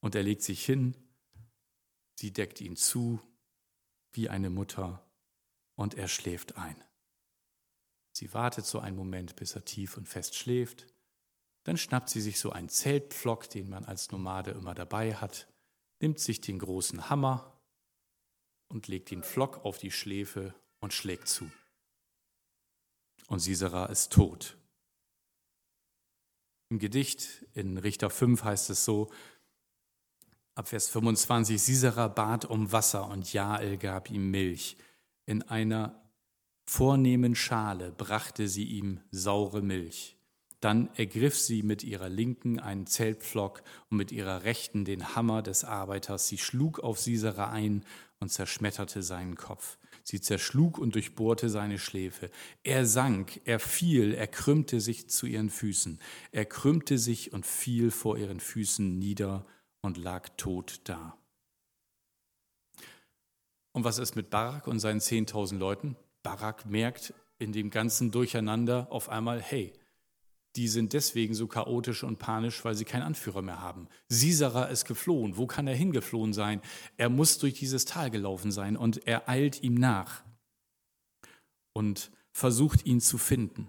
Und 0.00 0.16
er 0.16 0.24
legt 0.24 0.42
sich 0.42 0.64
hin, 0.64 0.96
sie 2.18 2.32
deckt 2.32 2.60
ihn 2.60 2.74
zu 2.74 3.20
wie 4.12 4.28
eine 4.28 4.50
Mutter 4.50 5.08
und 5.76 5.94
er 5.94 6.08
schläft 6.08 6.56
ein. 6.56 6.76
Sie 8.16 8.34
wartet 8.34 8.66
so 8.66 8.80
einen 8.80 8.96
Moment, 8.96 9.36
bis 9.36 9.54
er 9.54 9.64
tief 9.64 9.96
und 9.96 10.08
fest 10.08 10.34
schläft. 10.34 10.88
Dann 11.62 11.76
schnappt 11.76 12.08
sie 12.08 12.20
sich 12.20 12.40
so 12.40 12.50
einen 12.50 12.68
Zeltpflock, 12.68 13.48
den 13.48 13.68
man 13.68 13.84
als 13.84 14.10
Nomade 14.10 14.50
immer 14.50 14.74
dabei 14.74 15.14
hat, 15.14 15.46
nimmt 16.00 16.18
sich 16.18 16.40
den 16.40 16.58
großen 16.58 17.08
Hammer 17.10 17.60
und 18.66 18.88
legt 18.88 19.12
den 19.12 19.22
Pflock 19.22 19.64
auf 19.64 19.78
die 19.78 19.92
Schläfe 19.92 20.52
und 20.80 20.92
schlägt 20.92 21.28
zu. 21.28 21.48
Und 23.28 23.38
Sisera 23.38 23.86
ist 23.86 24.12
tot. 24.12 24.58
Im 26.70 26.78
Gedicht 26.78 27.44
in 27.52 27.78
Richter 27.78 28.10
5 28.10 28.42
heißt 28.42 28.70
es 28.70 28.84
so, 28.84 29.10
ab 30.54 30.68
Vers 30.68 30.88
25, 30.88 31.60
Sisera 31.60 32.08
bat 32.08 32.44
um 32.44 32.72
Wasser 32.72 33.08
und 33.08 33.32
Jael 33.32 33.76
gab 33.76 34.10
ihm 34.10 34.30
Milch. 34.30 34.76
In 35.26 35.42
einer 35.42 36.00
vornehmen 36.66 37.34
Schale 37.34 37.92
brachte 37.92 38.48
sie 38.48 38.64
ihm 38.64 39.00
saure 39.10 39.62
Milch. 39.62 40.16
Dann 40.60 40.88
ergriff 40.94 41.38
sie 41.38 41.62
mit 41.62 41.84
ihrer 41.84 42.08
linken 42.08 42.58
einen 42.58 42.86
Zeltpflock 42.86 43.62
und 43.90 43.98
mit 43.98 44.12
ihrer 44.12 44.44
rechten 44.44 44.86
den 44.86 45.14
Hammer 45.14 45.42
des 45.42 45.62
Arbeiters. 45.64 46.28
Sie 46.28 46.38
schlug 46.38 46.80
auf 46.80 46.98
Sisera 46.98 47.50
ein 47.50 47.84
und 48.18 48.30
zerschmetterte 48.30 49.02
seinen 49.02 49.36
Kopf. 49.36 49.76
Sie 50.06 50.20
zerschlug 50.20 50.76
und 50.78 50.94
durchbohrte 50.94 51.48
seine 51.48 51.78
Schläfe. 51.78 52.30
Er 52.62 52.84
sank, 52.84 53.40
er 53.46 53.58
fiel, 53.58 54.12
er 54.12 54.26
krümmte 54.26 54.80
sich 54.80 55.08
zu 55.08 55.26
ihren 55.26 55.48
Füßen. 55.48 55.98
Er 56.30 56.44
krümmte 56.44 56.98
sich 56.98 57.32
und 57.32 57.46
fiel 57.46 57.90
vor 57.90 58.18
ihren 58.18 58.38
Füßen 58.38 58.98
nieder 58.98 59.46
und 59.80 59.96
lag 59.96 60.28
tot 60.36 60.82
da. 60.84 61.16
Und 63.72 63.84
was 63.84 63.98
ist 63.98 64.14
mit 64.14 64.28
Barak 64.28 64.66
und 64.68 64.78
seinen 64.78 65.00
10.000 65.00 65.56
Leuten? 65.56 65.96
Barak 66.22 66.66
merkt 66.66 67.14
in 67.38 67.52
dem 67.52 67.70
ganzen 67.70 68.10
Durcheinander 68.10 68.86
auf 68.90 69.08
einmal, 69.08 69.40
hey, 69.40 69.72
die 70.56 70.68
sind 70.68 70.92
deswegen 70.92 71.34
so 71.34 71.46
chaotisch 71.48 72.04
und 72.04 72.18
panisch, 72.18 72.64
weil 72.64 72.74
sie 72.74 72.84
keinen 72.84 73.02
Anführer 73.02 73.42
mehr 73.42 73.60
haben. 73.60 73.88
Sisera 74.08 74.66
ist 74.66 74.84
geflohen. 74.84 75.36
Wo 75.36 75.46
kann 75.46 75.66
er 75.66 75.74
hingeflohen 75.74 76.32
sein? 76.32 76.60
Er 76.96 77.08
muss 77.08 77.38
durch 77.38 77.54
dieses 77.54 77.84
Tal 77.84 78.10
gelaufen 78.10 78.52
sein 78.52 78.76
und 78.76 79.06
er 79.06 79.28
eilt 79.28 79.62
ihm 79.62 79.74
nach 79.74 80.24
und 81.72 82.12
versucht 82.32 82.86
ihn 82.86 83.00
zu 83.00 83.18
finden. 83.18 83.68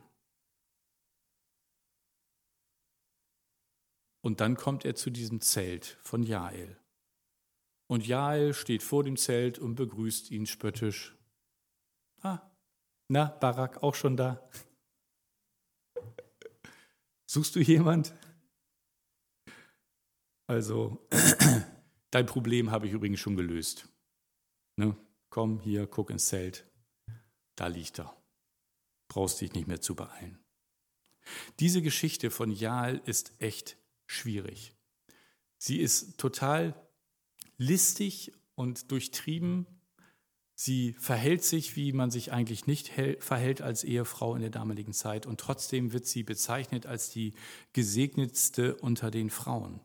Und 4.24 4.40
dann 4.42 4.56
kommt 4.56 4.86
er 4.86 4.96
zu 4.96 5.12
diesem 5.12 5.42
Zelt 5.42 5.98
von 6.02 6.24
Jael. 6.24 6.80
Und 7.88 8.08
Jael 8.08 8.54
steht 8.54 8.82
vor 8.82 9.04
dem 9.04 9.18
Zelt 9.18 9.60
und 9.60 9.76
begrüßt 9.76 10.32
ihn 10.32 10.48
spöttisch. 10.48 11.16
Ah, 12.22 12.40
na, 13.08 13.26
Barak, 13.26 13.84
auch 13.84 13.94
schon 13.94 14.18
da. 14.18 14.50
Suchst 17.28 17.56
du 17.56 17.60
jemand? 17.60 18.14
Also, 20.48 21.08
dein 22.12 22.26
Problem 22.26 22.72
habe 22.72 22.88
ich 22.88 22.94
übrigens 22.94 23.20
schon 23.20 23.36
gelöst. 23.36 23.90
Ne? 24.78 24.96
Komm 25.30 25.60
hier, 25.60 25.88
guck 25.88 26.12
ins 26.12 26.26
Zelt. 26.28 26.66
Da 27.56 27.68
liegt 27.68 28.00
er. 28.00 28.16
Brauchst 29.08 29.42
dich 29.42 29.54
nicht 29.54 29.68
mehr 29.68 29.82
zu 29.82 29.96
beeilen. 29.96 30.40
Diese 31.60 31.82
Geschichte 31.82 32.30
von 32.30 32.52
Jael 32.52 33.02
ist 33.06 33.34
echt 33.40 33.78
schwierig. 34.08 34.76
Sie 35.58 35.80
ist 35.80 36.18
total 36.20 36.76
listig 37.58 38.34
und 38.56 38.92
durchtrieben. 38.92 39.66
Sie 40.58 40.94
verhält 40.94 41.44
sich, 41.44 41.76
wie 41.76 41.92
man 41.92 42.12
sich 42.12 42.32
eigentlich 42.32 42.66
nicht 42.66 42.94
verhält 43.20 43.62
als 43.62 43.84
Ehefrau 43.84 44.36
in 44.36 44.42
der 44.42 44.50
damaligen 44.50 44.94
Zeit. 44.94 45.26
Und 45.26 45.40
trotzdem 45.40 45.92
wird 45.92 46.08
sie 46.08 46.24
bezeichnet 46.24 46.86
als 46.86 47.10
die 47.10 47.34
gesegnetste 47.74 48.76
unter 48.76 49.12
den 49.12 49.30
Frauen. 49.30 49.82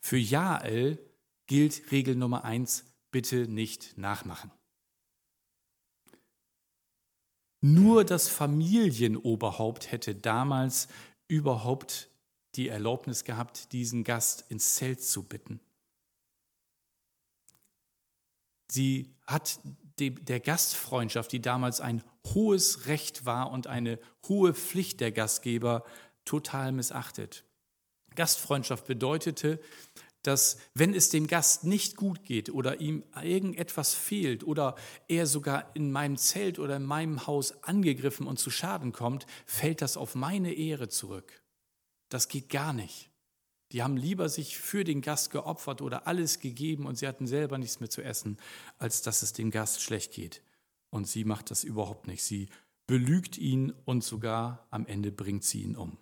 Für 0.00 0.16
Jael 0.16 0.98
gilt 1.46 1.90
Regel 1.90 2.14
Nummer 2.14 2.44
eins, 2.44 2.84
bitte 3.10 3.48
nicht 3.48 3.98
nachmachen. 3.98 4.52
Nur 7.60 8.04
das 8.04 8.28
Familienoberhaupt 8.28 9.90
hätte 9.90 10.14
damals 10.14 10.88
überhaupt 11.28 12.10
die 12.54 12.68
Erlaubnis 12.68 13.24
gehabt, 13.24 13.72
diesen 13.72 14.04
Gast 14.04 14.44
ins 14.50 14.74
Zelt 14.74 15.02
zu 15.02 15.22
bitten. 15.22 15.60
Sie 18.72 19.14
hat 19.26 19.60
der 19.98 20.40
Gastfreundschaft, 20.40 21.30
die 21.30 21.42
damals 21.42 21.82
ein 21.82 22.02
hohes 22.32 22.86
Recht 22.86 23.26
war 23.26 23.50
und 23.50 23.66
eine 23.66 23.98
hohe 24.26 24.54
Pflicht 24.54 25.00
der 25.00 25.12
Gastgeber, 25.12 25.84
total 26.24 26.72
missachtet. 26.72 27.44
Gastfreundschaft 28.14 28.86
bedeutete, 28.86 29.60
dass 30.22 30.56
wenn 30.72 30.94
es 30.94 31.10
dem 31.10 31.26
Gast 31.26 31.64
nicht 31.64 31.96
gut 31.96 32.24
geht 32.24 32.48
oder 32.48 32.80
ihm 32.80 33.04
irgendetwas 33.22 33.92
fehlt 33.92 34.42
oder 34.42 34.76
er 35.06 35.26
sogar 35.26 35.76
in 35.76 35.92
meinem 35.92 36.16
Zelt 36.16 36.58
oder 36.58 36.76
in 36.76 36.86
meinem 36.86 37.26
Haus 37.26 37.62
angegriffen 37.64 38.26
und 38.26 38.38
zu 38.38 38.48
Schaden 38.48 38.92
kommt, 38.92 39.26
fällt 39.44 39.82
das 39.82 39.98
auf 39.98 40.14
meine 40.14 40.54
Ehre 40.54 40.88
zurück. 40.88 41.42
Das 42.08 42.28
geht 42.28 42.48
gar 42.48 42.72
nicht. 42.72 43.11
Die 43.72 43.82
haben 43.82 43.96
lieber 43.96 44.28
sich 44.28 44.58
für 44.58 44.84
den 44.84 45.00
Gast 45.00 45.30
geopfert 45.30 45.80
oder 45.80 46.06
alles 46.06 46.40
gegeben 46.40 46.86
und 46.86 46.96
sie 46.96 47.08
hatten 47.08 47.26
selber 47.26 47.56
nichts 47.56 47.80
mehr 47.80 47.88
zu 47.88 48.02
essen, 48.02 48.36
als 48.78 49.00
dass 49.00 49.22
es 49.22 49.32
dem 49.32 49.50
Gast 49.50 49.80
schlecht 49.80 50.12
geht. 50.12 50.42
Und 50.90 51.08
sie 51.08 51.24
macht 51.24 51.50
das 51.50 51.64
überhaupt 51.64 52.06
nicht. 52.06 52.22
Sie 52.22 52.48
belügt 52.86 53.38
ihn 53.38 53.72
und 53.86 54.04
sogar 54.04 54.66
am 54.70 54.86
Ende 54.86 55.10
bringt 55.10 55.44
sie 55.44 55.62
ihn 55.62 55.74
um. 55.74 55.96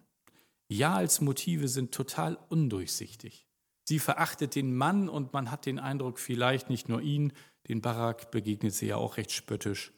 Ja 0.68 0.96
als 0.96 1.20
Motive 1.20 1.68
sind 1.68 1.92
total 1.92 2.36
undurchsichtig. 2.48 3.46
Sie 3.84 4.00
verachtet 4.00 4.56
den 4.56 4.74
Mann 4.74 5.08
und 5.08 5.32
man 5.32 5.50
hat 5.50 5.66
den 5.66 5.78
Eindruck, 5.78 6.18
vielleicht 6.18 6.70
nicht 6.70 6.88
nur 6.88 7.00
ihn, 7.00 7.32
den 7.68 7.80
Barak 7.80 8.30
begegnet 8.30 8.74
sie 8.74 8.86
ja 8.86 8.96
auch 8.96 9.16
recht 9.16 9.32
spöttisch. 9.32 9.92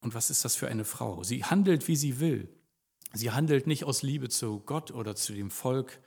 Und 0.00 0.14
was 0.14 0.28
ist 0.28 0.44
das 0.44 0.56
für 0.56 0.68
eine 0.68 0.84
Frau? 0.84 1.22
Sie 1.22 1.44
handelt, 1.44 1.88
wie 1.88 1.96
sie 1.96 2.20
will. 2.20 2.48
Sie 3.14 3.30
handelt 3.30 3.66
nicht 3.66 3.84
aus 3.84 4.02
Liebe 4.02 4.28
zu 4.28 4.60
Gott 4.60 4.90
oder 4.90 5.14
zu 5.14 5.32
dem 5.32 5.50
Volk. 5.50 6.00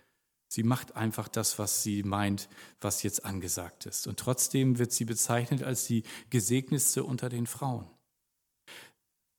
Sie 0.50 0.63
macht 0.63 0.96
einfach 0.96 1.28
das, 1.30 1.58
was 1.58 1.82
sie 1.82 2.04
meint, 2.04 2.50
was 2.82 3.02
jetzt 3.02 3.26
angesagt 3.26 3.86
ist. 3.86 4.08
Und 4.08 4.20
trotzdem 4.20 4.78
wird 4.78 4.91
sie 4.91 5.06
bezeichnet 5.06 5.63
als 5.63 5.86
die 5.86 6.04
gesegnetste 6.30 7.04
unter 7.04 7.30
den 7.30 7.48
Frauen. 7.48 7.89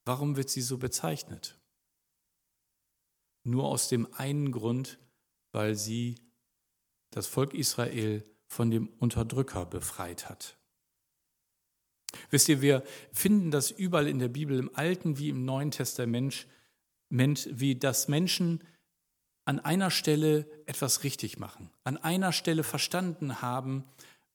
Warum 0.07 0.37
wird 0.37 0.48
sie 0.48 0.62
so 0.62 0.78
bezeichnet? 0.78 1.59
Nur 3.44 3.64
aus 3.64 3.88
dem 3.88 4.12
einen 4.14 4.50
Grund, 4.50 4.98
weil 5.52 5.74
sie 5.74 6.16
das 7.11 7.26
Volk 7.26 7.52
Israel 7.52 8.24
von 8.46 8.70
dem 8.70 8.88
Unterdrücker 8.98 9.66
befreit 9.66 10.28
hat. 10.31 10.59
Wisst 12.31 12.48
ihr, 12.48 12.62
wir 12.62 12.83
finden 13.12 13.50
das 13.50 13.70
überall 13.70 14.09
in 14.09 14.18
der 14.18 14.28
Bibel, 14.28 14.59
im 14.59 14.74
Alten 14.74 15.18
wie 15.18 15.28
im 15.28 15.44
Neuen 15.44 15.70
Testament, 15.70 16.46
wie 17.11 17.77
das 17.77 18.09
Menschen 18.09 18.62
an 19.44 19.61
einer 19.61 19.90
Stelle 19.90 20.47
etwas 20.66 21.05
richtig 21.05 21.38
machen, 21.38 21.71
an 21.85 21.97
einer 21.97 22.33
Stelle 22.33 22.64
verstanden 22.64 23.40
haben, 23.40 23.85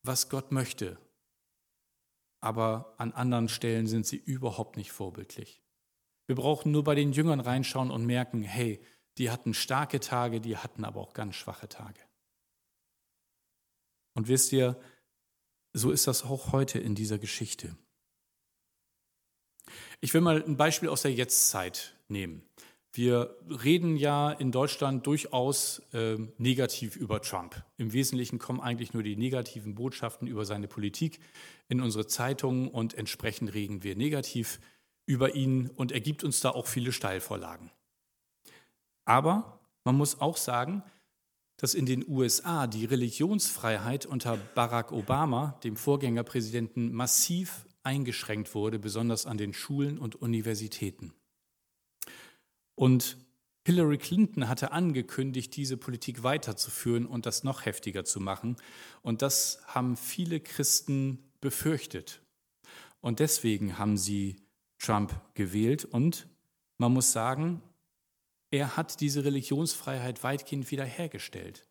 was 0.01 0.29
Gott 0.29 0.51
möchte. 0.51 0.97
Aber 2.41 2.95
an 2.97 3.13
anderen 3.13 3.47
Stellen 3.47 3.87
sind 3.87 4.05
sie 4.05 4.17
überhaupt 4.17 4.75
nicht 4.75 4.91
vorbildlich. 4.91 5.61
Wir 6.25 6.35
brauchen 6.35 6.71
nur 6.71 6.83
bei 6.83 6.95
den 6.95 7.13
Jüngern 7.13 7.39
reinschauen 7.39 7.91
und 7.91 8.05
merken, 8.05 8.43
hey, 8.43 8.83
die 9.17 9.29
hatten 9.29 9.53
starke 9.53 9.99
Tage, 9.99 10.41
die 10.41 10.57
hatten 10.57 10.83
aber 10.83 10.99
auch 10.99 11.13
ganz 11.13 11.35
schwache 11.35 11.69
Tage. 11.69 11.99
Und 14.15 14.27
wisst 14.27 14.51
ihr, 14.51 14.79
so 15.73 15.91
ist 15.91 16.07
das 16.07 16.23
auch 16.23 16.51
heute 16.51 16.79
in 16.79 16.95
dieser 16.95 17.17
Geschichte. 17.17 17.75
Ich 20.01 20.13
will 20.13 20.21
mal 20.21 20.43
ein 20.43 20.57
Beispiel 20.57 20.89
aus 20.89 21.03
der 21.03 21.13
Jetztzeit 21.13 21.95
nehmen. 22.07 22.43
Wir 22.95 23.35
reden 23.49 23.97
ja 23.97 24.31
in 24.31 24.51
Deutschland 24.51 25.07
durchaus 25.07 25.81
äh, 25.93 26.15
negativ 26.37 26.95
über 26.95 27.21
Trump. 27.23 27.63
Im 27.77 27.91
Wesentlichen 27.91 28.37
kommen 28.37 28.61
eigentlich 28.61 28.93
nur 28.93 29.01
die 29.01 29.15
negativen 29.15 29.73
Botschaften 29.73 30.27
über 30.27 30.45
seine 30.45 30.67
Politik 30.67 31.19
in 31.69 31.81
unsere 31.81 32.05
Zeitungen 32.05 32.67
und 32.67 32.93
entsprechend 32.93 33.55
reden 33.55 33.81
wir 33.81 33.95
negativ 33.95 34.59
über 35.07 35.33
ihn 35.33 35.71
und 35.71 35.91
er 35.91 36.01
gibt 36.01 36.23
uns 36.23 36.39
da 36.39 36.51
auch 36.51 36.67
viele 36.67 36.91
Steilvorlagen. 36.91 37.71
Aber 39.05 39.59
man 39.83 39.95
muss 39.95 40.21
auch 40.21 40.37
sagen, 40.37 40.83
dass 41.57 41.73
in 41.73 41.87
den 41.87 42.07
USA 42.07 42.67
die 42.67 42.85
Religionsfreiheit 42.85 44.05
unter 44.05 44.37
Barack 44.37 44.91
Obama, 44.91 45.59
dem 45.63 45.77
Vorgängerpräsidenten, 45.77 46.93
massiv 46.93 47.65
eingeschränkt 47.81 48.53
wurde, 48.53 48.77
besonders 48.77 49.25
an 49.25 49.37
den 49.37 49.53
Schulen 49.53 49.97
und 49.97 50.15
Universitäten. 50.15 51.13
Und 52.75 53.17
Hillary 53.65 53.97
Clinton 53.97 54.49
hatte 54.49 54.71
angekündigt, 54.71 55.55
diese 55.55 55.77
Politik 55.77 56.23
weiterzuführen 56.23 57.05
und 57.05 57.25
das 57.25 57.43
noch 57.43 57.65
heftiger 57.65 58.03
zu 58.03 58.19
machen. 58.19 58.57
Und 59.01 59.21
das 59.21 59.61
haben 59.67 59.95
viele 59.95 60.39
Christen 60.39 61.19
befürchtet. 61.39 62.21
Und 62.99 63.19
deswegen 63.19 63.77
haben 63.77 63.97
sie 63.97 64.35
Trump 64.79 65.13
gewählt. 65.33 65.85
Und 65.85 66.27
man 66.77 66.91
muss 66.93 67.13
sagen, 67.13 67.61
er 68.51 68.75
hat 68.75 68.99
diese 68.99 69.23
Religionsfreiheit 69.23 70.23
weitgehend 70.23 70.69
wiederhergestellt. 70.69 71.65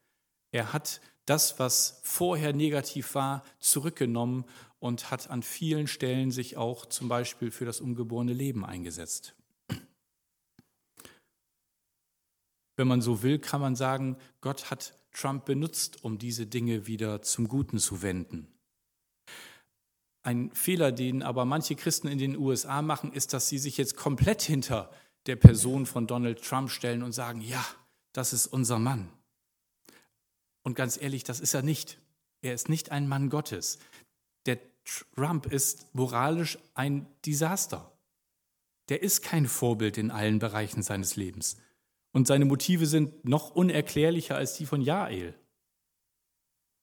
Er 0.51 0.73
hat 0.73 1.01
das, 1.27 1.59
was 1.59 2.01
vorher 2.03 2.53
negativ 2.53 3.15
war, 3.15 3.45
zurückgenommen 3.61 4.45
und 4.81 5.11
hat 5.11 5.31
an 5.31 5.43
vielen 5.43 5.87
Stellen 5.87 6.31
sich 6.31 6.57
auch 6.57 6.87
zum 6.87 7.09
Beispiel 7.09 7.51
für 7.51 7.65
das 7.65 7.81
ungeborene 7.81 8.33
Leben 8.33 8.65
eingesetzt. 8.65 9.35
Wenn 12.83 12.89
man 12.89 13.01
so 13.01 13.23
will, 13.23 13.39
kann 13.39 13.61
man 13.61 13.77
sagen, 13.77 14.17
Gott 14.41 14.73
hat 14.73 14.99
Trump 15.13 15.45
benutzt, 15.45 16.03
um 16.03 16.19
diese 16.19 16.49
Dinge 16.49 16.89
wieder 16.89 17.23
zum 17.23 17.47
Guten 17.47 17.79
zu 17.79 18.03
wenden. 18.03 18.49
Ein 20.25 20.51
Fehler, 20.51 20.91
den 20.91 21.23
aber 21.23 21.45
manche 21.45 21.77
Christen 21.77 22.09
in 22.09 22.19
den 22.19 22.37
USA 22.37 22.83
machen, 22.83 23.13
ist, 23.13 23.35
dass 23.35 23.49
sie 23.49 23.59
sich 23.59 23.77
jetzt 23.77 23.97
komplett 23.97 24.43
hinter 24.43 24.91
der 25.27 25.37
Person 25.37 25.87
von 25.87 26.09
Donald 26.09 26.43
Trump 26.43 26.71
stellen 26.71 27.05
und 27.05 27.13
sagen, 27.13 27.41
ja, 27.41 27.65
das 28.13 28.33
ist 28.33 28.49
unser 28.49 28.81
Mann. 28.81 29.13
Und 30.65 30.75
ganz 30.75 31.01
ehrlich, 31.01 31.23
das 31.23 31.39
ist 31.39 31.55
er 31.55 31.63
nicht. 31.63 32.01
Er 32.41 32.53
ist 32.53 32.69
nicht 32.69 32.91
ein 32.91 33.07
Mann 33.07 33.31
Gottes. 33.31 33.79
Der 34.47 34.59
Trump 35.15 35.47
ist 35.47 35.95
moralisch 35.95 36.59
ein 36.75 37.07
Desaster. 37.25 37.93
Der 38.89 39.05
ist 39.05 39.23
kein 39.23 39.47
Vorbild 39.47 39.99
in 39.99 40.11
allen 40.11 40.41
Bereichen 40.41 40.83
seines 40.83 41.15
Lebens. 41.15 41.59
Und 42.13 42.27
seine 42.27 42.45
Motive 42.45 42.87
sind 42.87 43.25
noch 43.25 43.51
unerklärlicher 43.51 44.37
als 44.37 44.55
die 44.57 44.67
von 44.67 44.83
Jael. 44.83 45.35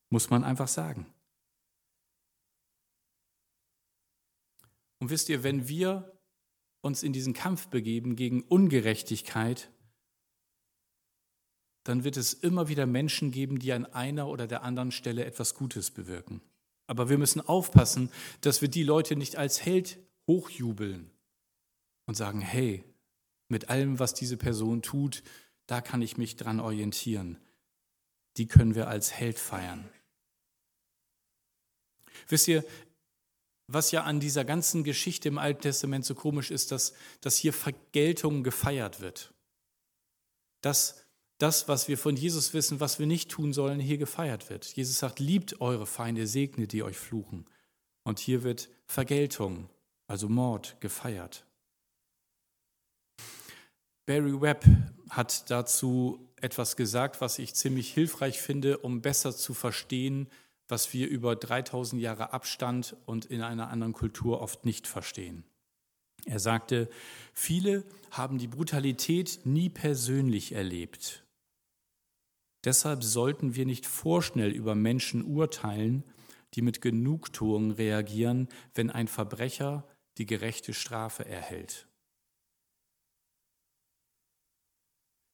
Muss 0.09 0.29
man 0.29 0.43
einfach 0.43 0.67
sagen. 0.67 1.05
Und 4.99 5.09
wisst 5.09 5.29
ihr, 5.29 5.43
wenn 5.43 5.67
wir 5.67 6.19
uns 6.81 7.03
in 7.03 7.13
diesen 7.13 7.33
Kampf 7.33 7.67
begeben 7.67 8.15
gegen 8.15 8.41
Ungerechtigkeit, 8.41 9.71
dann 11.83 12.03
wird 12.03 12.17
es 12.17 12.33
immer 12.33 12.67
wieder 12.67 12.85
Menschen 12.85 13.31
geben, 13.31 13.59
die 13.59 13.71
an 13.71 13.85
einer 13.85 14.27
oder 14.27 14.47
der 14.47 14.63
anderen 14.63 14.91
Stelle 14.91 15.25
etwas 15.25 15.55
Gutes 15.55 15.91
bewirken. 15.91 16.41
Aber 16.87 17.09
wir 17.09 17.17
müssen 17.17 17.41
aufpassen, 17.41 18.11
dass 18.41 18.61
wir 18.61 18.67
die 18.67 18.83
Leute 18.83 19.15
nicht 19.15 19.37
als 19.37 19.63
Held 19.63 19.99
hochjubeln 20.27 21.11
und 22.05 22.15
sagen, 22.15 22.41
hey, 22.41 22.83
mit 23.49 23.69
allem, 23.69 23.99
was 23.99 24.13
diese 24.13 24.37
Person 24.37 24.81
tut, 24.81 25.23
da 25.67 25.81
kann 25.81 26.01
ich 26.01 26.17
mich 26.17 26.35
dran 26.35 26.59
orientieren. 26.59 27.37
Die 28.37 28.47
können 28.47 28.75
wir 28.75 28.87
als 28.87 29.11
Held 29.11 29.37
feiern. 29.37 29.89
Wisst 32.27 32.47
ihr, 32.47 32.63
was 33.67 33.91
ja 33.91 34.03
an 34.03 34.19
dieser 34.19 34.45
ganzen 34.45 34.83
Geschichte 34.83 35.27
im 35.27 35.37
Alten 35.37 35.61
Testament 35.61 36.05
so 36.05 36.15
komisch 36.15 36.49
ist, 36.49 36.71
dass, 36.71 36.93
dass 37.21 37.37
hier 37.37 37.53
Vergeltung 37.53 38.43
gefeiert 38.43 38.99
wird. 38.99 39.33
Dass 40.61 41.05
das, 41.37 41.67
was 41.67 41.87
wir 41.87 41.97
von 41.97 42.15
Jesus 42.15 42.53
wissen, 42.53 42.79
was 42.79 42.99
wir 42.99 43.05
nicht 43.05 43.29
tun 43.29 43.53
sollen, 43.53 43.79
hier 43.79 43.97
gefeiert 43.97 44.49
wird. 44.49 44.65
Jesus 44.65 44.99
sagt, 44.99 45.19
liebt 45.19 45.61
eure 45.61 45.85
Feinde, 45.85 46.27
segnet 46.27 46.73
die 46.73 46.83
euch 46.83 46.97
fluchen. 46.97 47.45
Und 48.03 48.19
hier 48.19 48.43
wird 48.43 48.69
Vergeltung, 48.85 49.69
also 50.07 50.27
Mord, 50.27 50.77
gefeiert. 50.81 51.45
Barry 54.09 54.41
Webb 54.41 54.65
hat 55.11 55.51
dazu 55.51 56.31
etwas 56.37 56.75
gesagt, 56.75 57.21
was 57.21 57.37
ich 57.37 57.53
ziemlich 57.53 57.93
hilfreich 57.93 58.41
finde, 58.41 58.79
um 58.79 59.03
besser 59.03 59.35
zu 59.35 59.53
verstehen, 59.53 60.27
was 60.67 60.93
wir 60.93 61.07
über 61.07 61.35
3000 61.35 62.01
Jahre 62.01 62.33
Abstand 62.33 62.95
und 63.05 63.25
in 63.25 63.43
einer 63.43 63.69
anderen 63.69 63.93
Kultur 63.93 64.41
oft 64.41 64.65
nicht 64.65 64.87
verstehen. 64.87 65.43
Er 66.25 66.39
sagte, 66.39 66.89
viele 67.35 67.83
haben 68.09 68.39
die 68.39 68.47
Brutalität 68.47 69.41
nie 69.43 69.69
persönlich 69.69 70.53
erlebt. 70.53 71.23
Deshalb 72.65 73.03
sollten 73.03 73.53
wir 73.53 73.67
nicht 73.67 73.85
vorschnell 73.85 74.49
über 74.49 74.73
Menschen 74.73 75.23
urteilen, 75.23 76.03
die 76.55 76.63
mit 76.63 76.81
Genugtuung 76.81 77.69
reagieren, 77.69 78.49
wenn 78.73 78.89
ein 78.89 79.07
Verbrecher 79.07 79.87
die 80.17 80.25
gerechte 80.25 80.73
Strafe 80.73 81.27
erhält. 81.27 81.88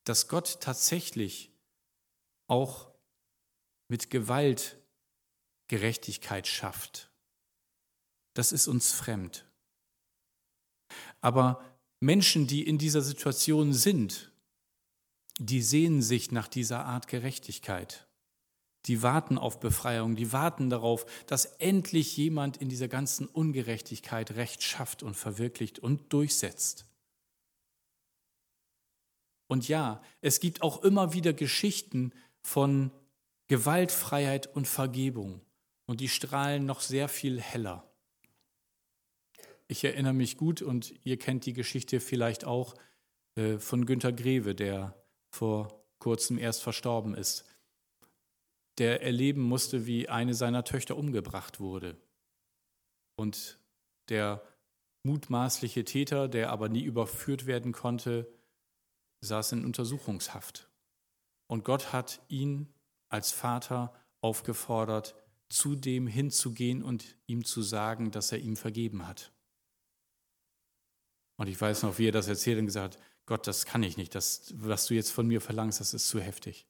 Dass 0.05 0.27
Gott 0.27 0.61
tatsächlich 0.61 1.51
auch 2.47 2.87
mit 3.87 4.09
Gewalt 4.09 4.77
Gerechtigkeit 5.67 6.47
schafft. 6.47 7.11
Das 8.33 8.51
ist 8.51 8.67
uns 8.67 8.91
fremd. 8.91 9.45
Aber 11.21 11.63
Menschen, 11.99 12.47
die 12.47 12.67
in 12.67 12.77
dieser 12.77 13.01
Situation 13.01 13.73
sind, 13.73 14.31
die 15.39 15.61
sehnen 15.61 16.01
sich 16.01 16.31
nach 16.31 16.47
dieser 16.47 16.85
Art 16.85 17.07
Gerechtigkeit. 17.07 18.07
Die 18.85 19.01
warten 19.01 19.39
auf 19.39 19.59
Befreiung, 19.59 20.15
die 20.15 20.31
warten 20.31 20.69
darauf, 20.69 21.05
dass 21.25 21.45
endlich 21.45 22.15
jemand 22.15 22.57
in 22.57 22.69
dieser 22.69 22.87
ganzen 22.87 23.25
Ungerechtigkeit 23.27 24.31
Recht 24.31 24.61
schafft 24.61 25.01
und 25.01 25.15
verwirklicht 25.15 25.79
und 25.79 26.13
durchsetzt. 26.13 26.85
Und 29.47 29.67
ja, 29.67 30.01
es 30.21 30.39
gibt 30.39 30.61
auch 30.61 30.83
immer 30.83 31.13
wieder 31.13 31.33
Geschichten 31.33 32.11
von 32.41 32.91
Gewaltfreiheit 33.47 34.53
und 34.55 34.67
Vergebung. 34.67 35.41
Und 35.85 36.01
die 36.01 36.09
strahlen 36.09 36.65
noch 36.65 36.81
sehr 36.81 37.07
viel 37.07 37.39
heller. 37.39 37.87
Ich 39.67 39.83
erinnere 39.83 40.13
mich 40.13 40.37
gut, 40.37 40.61
und 40.61 40.93
ihr 41.03 41.17
kennt 41.17 41.45
die 41.45 41.53
Geschichte 41.53 41.99
vielleicht 41.99 42.45
auch 42.45 42.75
äh, 43.35 43.57
von 43.57 43.85
Günter 43.85 44.13
Greve, 44.13 44.55
der 44.55 44.95
vor 45.31 45.85
kurzem 45.99 46.37
erst 46.37 46.63
verstorben 46.63 47.15
ist, 47.15 47.45
der 48.77 49.01
erleben 49.01 49.41
musste, 49.41 49.85
wie 49.85 50.09
eine 50.09 50.33
seiner 50.33 50.63
Töchter 50.63 50.97
umgebracht 50.97 51.59
wurde. 51.59 51.97
Und 53.15 53.59
der 54.09 54.43
mutmaßliche 55.03 55.85
Täter, 55.85 56.27
der 56.27 56.51
aber 56.51 56.69
nie 56.69 56.83
überführt 56.83 57.45
werden 57.45 57.71
konnte, 57.71 58.27
saß 59.21 59.53
in 59.53 59.65
Untersuchungshaft. 59.65 60.69
Und 61.47 61.63
Gott 61.63 61.93
hat 61.93 62.21
ihn 62.27 62.73
als 63.09 63.31
Vater 63.31 63.93
aufgefordert, 64.21 65.15
zu 65.49 65.75
dem 65.75 66.07
hinzugehen 66.07 66.83
und 66.83 67.17
ihm 67.27 67.45
zu 67.45 67.61
sagen, 67.61 68.11
dass 68.11 68.31
er 68.31 68.39
ihm 68.39 68.55
vergeben 68.55 69.07
hat. 69.07 69.31
Und 71.37 71.47
ich 71.47 71.59
weiß 71.59 71.83
noch, 71.83 71.97
wie 71.97 72.07
er 72.07 72.11
das 72.11 72.27
erzählt 72.27 72.59
und 72.59 72.65
gesagt 72.65 72.95
hat, 72.95 73.03
Gott, 73.25 73.47
das 73.47 73.65
kann 73.65 73.83
ich 73.83 73.97
nicht, 73.97 74.15
das, 74.15 74.53
was 74.55 74.85
du 74.85 74.93
jetzt 74.93 75.11
von 75.11 75.27
mir 75.27 75.41
verlangst, 75.41 75.79
das 75.79 75.93
ist 75.93 76.07
zu 76.07 76.19
heftig. 76.19 76.67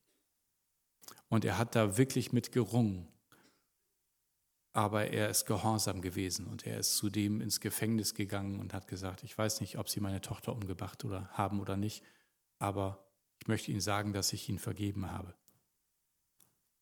Und 1.28 1.44
er 1.44 1.58
hat 1.58 1.74
da 1.74 1.98
wirklich 1.98 2.32
mit 2.32 2.52
gerungen. 2.52 3.08
Aber 4.72 5.06
er 5.06 5.30
ist 5.30 5.46
gehorsam 5.46 6.02
gewesen 6.02 6.46
und 6.46 6.66
er 6.66 6.78
ist 6.78 6.96
zudem 6.96 7.40
ins 7.40 7.60
Gefängnis 7.60 8.14
gegangen 8.14 8.60
und 8.60 8.74
hat 8.74 8.88
gesagt, 8.88 9.22
ich 9.22 9.36
weiß 9.36 9.60
nicht, 9.60 9.78
ob 9.78 9.88
sie 9.88 10.00
meine 10.00 10.20
Tochter 10.20 10.52
umgebracht 10.52 11.04
oder 11.04 11.28
haben 11.30 11.60
oder 11.60 11.78
nicht, 11.78 12.02
aber 12.58 13.02
Ich 13.40 13.48
möchte 13.48 13.70
Ihnen 13.70 13.80
sagen, 13.80 14.12
dass 14.12 14.32
ich 14.32 14.48
ihn 14.48 14.58
vergeben 14.58 15.10
habe, 15.10 15.32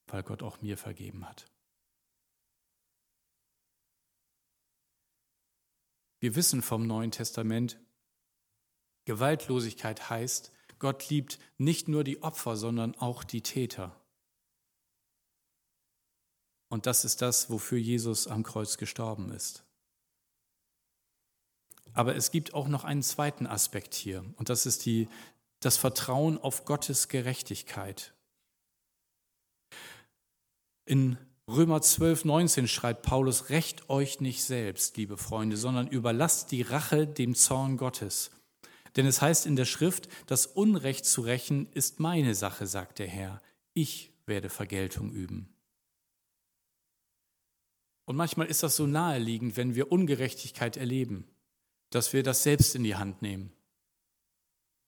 weil 0.06 0.22
Gott 0.22 0.42
auch 0.42 0.62
mir 0.62 0.78
vergeben 0.78 1.28
hat. 1.28 1.50
Wir 6.20 6.34
wissen 6.36 6.62
vom 6.62 6.86
Neuen 6.86 7.10
Testament, 7.10 7.78
Gewaltlosigkeit 9.04 10.08
heißt, 10.08 10.52
Gott 10.78 11.08
liebt 11.10 11.38
nicht 11.58 11.88
nur 11.88 12.02
die 12.02 12.22
Opfer, 12.22 12.56
sondern 12.56 12.94
auch 12.94 13.24
die 13.24 13.42
Täter. 13.42 14.00
Und 16.68 16.86
das 16.86 17.04
ist 17.04 17.20
das, 17.20 17.50
wofür 17.50 17.78
Jesus 17.78 18.26
am 18.26 18.42
Kreuz 18.42 18.78
gestorben 18.78 19.30
ist. 19.30 19.64
Aber 21.92 22.16
es 22.16 22.30
gibt 22.30 22.54
auch 22.54 22.68
noch 22.68 22.84
einen 22.84 23.02
zweiten 23.02 23.46
Aspekt 23.46 23.94
hier, 23.94 24.24
und 24.36 24.48
das 24.48 24.66
ist 24.66 24.84
die, 24.84 25.08
das 25.64 25.76
Vertrauen 25.76 26.38
auf 26.38 26.64
Gottes 26.64 27.08
Gerechtigkeit. 27.08 28.14
In 30.84 31.16
Römer 31.48 31.80
12, 31.80 32.24
19 32.24 32.68
schreibt 32.68 33.02
Paulus, 33.02 33.50
Recht 33.50 33.88
euch 33.88 34.20
nicht 34.20 34.44
selbst, 34.44 34.96
liebe 34.96 35.16
Freunde, 35.16 35.56
sondern 35.56 35.88
überlasst 35.88 36.52
die 36.52 36.62
Rache 36.62 37.06
dem 37.06 37.34
Zorn 37.34 37.76
Gottes. 37.76 38.30
Denn 38.96 39.06
es 39.06 39.20
heißt 39.20 39.46
in 39.46 39.56
der 39.56 39.64
Schrift, 39.64 40.08
das 40.26 40.46
Unrecht 40.46 41.04
zu 41.04 41.22
rächen 41.22 41.66
ist 41.72 42.00
meine 42.00 42.34
Sache, 42.34 42.66
sagt 42.66 42.98
der 42.98 43.08
Herr. 43.08 43.42
Ich 43.72 44.12
werde 44.26 44.48
Vergeltung 44.48 45.10
üben. 45.10 45.48
Und 48.06 48.16
manchmal 48.16 48.46
ist 48.46 48.62
das 48.62 48.76
so 48.76 48.86
naheliegend, 48.86 49.56
wenn 49.56 49.74
wir 49.74 49.90
Ungerechtigkeit 49.90 50.76
erleben, 50.76 51.26
dass 51.90 52.12
wir 52.12 52.22
das 52.22 52.42
selbst 52.42 52.74
in 52.74 52.84
die 52.84 52.96
Hand 52.96 53.22
nehmen. 53.22 53.53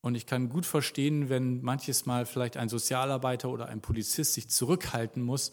Und 0.07 0.15
ich 0.15 0.27
kann 0.27 0.49
gut 0.49 0.67
verstehen, 0.67 1.31
wenn 1.31 1.63
manches 1.63 2.07
Mal 2.07 2.27
vielleicht 2.27 2.57
ein 2.57 2.69
Sozialarbeiter 2.69 3.49
oder 3.51 3.67
ein 3.67 3.81
Polizist 3.81 4.35
sich 4.35 4.49
zurückhalten 4.49 5.21
muss 5.21 5.51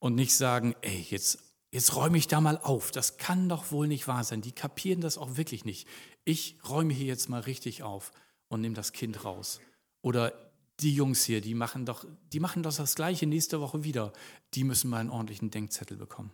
und 0.00 0.16
nicht 0.16 0.34
sagen, 0.34 0.74
ey, 0.80 1.06
jetzt, 1.08 1.38
jetzt 1.70 1.94
räume 1.94 2.18
ich 2.18 2.26
da 2.26 2.40
mal 2.40 2.58
auf. 2.58 2.90
Das 2.90 3.16
kann 3.16 3.48
doch 3.48 3.70
wohl 3.70 3.86
nicht 3.86 4.08
wahr 4.08 4.24
sein. 4.24 4.42
Die 4.42 4.50
kapieren 4.50 5.00
das 5.00 5.18
auch 5.18 5.36
wirklich 5.36 5.64
nicht. 5.64 5.86
Ich 6.24 6.58
räume 6.68 6.92
hier 6.92 7.06
jetzt 7.06 7.28
mal 7.28 7.42
richtig 7.42 7.84
auf 7.84 8.10
und 8.48 8.60
nehme 8.60 8.74
das 8.74 8.90
Kind 8.90 9.24
raus. 9.24 9.60
Oder 10.02 10.32
die 10.80 10.92
Jungs 10.92 11.22
hier, 11.22 11.40
die 11.40 11.54
machen 11.54 11.86
doch, 11.86 12.04
die 12.32 12.40
machen 12.40 12.64
doch 12.64 12.74
das 12.74 12.96
Gleiche 12.96 13.28
nächste 13.28 13.60
Woche 13.60 13.84
wieder. 13.84 14.12
Die 14.54 14.64
müssen 14.64 14.90
mal 14.90 14.98
einen 14.98 15.10
ordentlichen 15.10 15.52
Denkzettel 15.52 15.96
bekommen. 15.96 16.32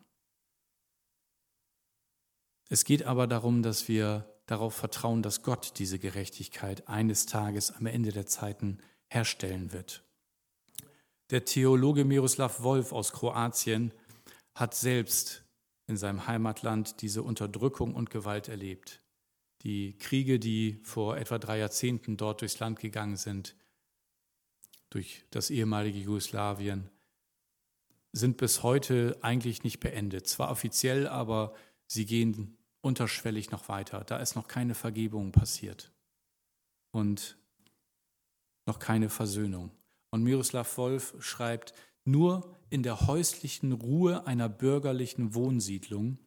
Es 2.70 2.86
geht 2.86 3.02
aber 3.02 3.26
darum, 3.26 3.62
dass 3.62 3.88
wir 3.88 4.26
darauf 4.46 4.74
vertrauen, 4.74 5.22
dass 5.22 5.42
Gott 5.42 5.78
diese 5.78 5.98
Gerechtigkeit 5.98 6.88
eines 6.88 7.26
Tages 7.26 7.72
am 7.72 7.86
Ende 7.86 8.12
der 8.12 8.26
Zeiten 8.26 8.78
herstellen 9.08 9.72
wird. 9.72 10.04
Der 11.30 11.44
Theologe 11.44 12.04
Miroslav 12.04 12.62
Wolf 12.62 12.92
aus 12.92 13.12
Kroatien 13.12 13.92
hat 14.54 14.74
selbst 14.74 15.44
in 15.88 15.96
seinem 15.96 16.26
Heimatland 16.26 17.02
diese 17.02 17.22
Unterdrückung 17.22 17.94
und 17.94 18.10
Gewalt 18.10 18.48
erlebt. 18.48 19.02
Die 19.62 19.98
Kriege, 19.98 20.38
die 20.38 20.80
vor 20.84 21.16
etwa 21.16 21.38
drei 21.38 21.58
Jahrzehnten 21.58 22.16
dort 22.16 22.40
durchs 22.40 22.58
Land 22.60 22.78
gegangen 22.78 23.16
sind, 23.16 23.56
durch 24.90 25.24
das 25.30 25.50
ehemalige 25.50 25.98
Jugoslawien, 25.98 26.90
sind 28.12 28.36
bis 28.36 28.62
heute 28.62 29.18
eigentlich 29.22 29.64
nicht 29.64 29.80
beendet. 29.80 30.26
Zwar 30.28 30.50
offiziell, 30.50 31.08
aber 31.08 31.54
sie 31.86 32.06
gehen 32.06 32.56
unterschwellig 32.86 33.50
noch 33.50 33.68
weiter. 33.68 34.04
Da 34.04 34.18
ist 34.18 34.36
noch 34.36 34.48
keine 34.48 34.74
Vergebung 34.74 35.32
passiert 35.32 35.92
und 36.92 37.36
noch 38.64 38.78
keine 38.78 39.10
Versöhnung. 39.10 39.70
Und 40.10 40.22
Miroslav 40.22 40.78
Wolf 40.78 41.14
schreibt, 41.18 41.74
nur 42.04 42.56
in 42.70 42.82
der 42.82 43.06
häuslichen 43.06 43.72
Ruhe 43.72 44.26
einer 44.26 44.48
bürgerlichen 44.48 45.34
Wohnsiedlung 45.34 46.18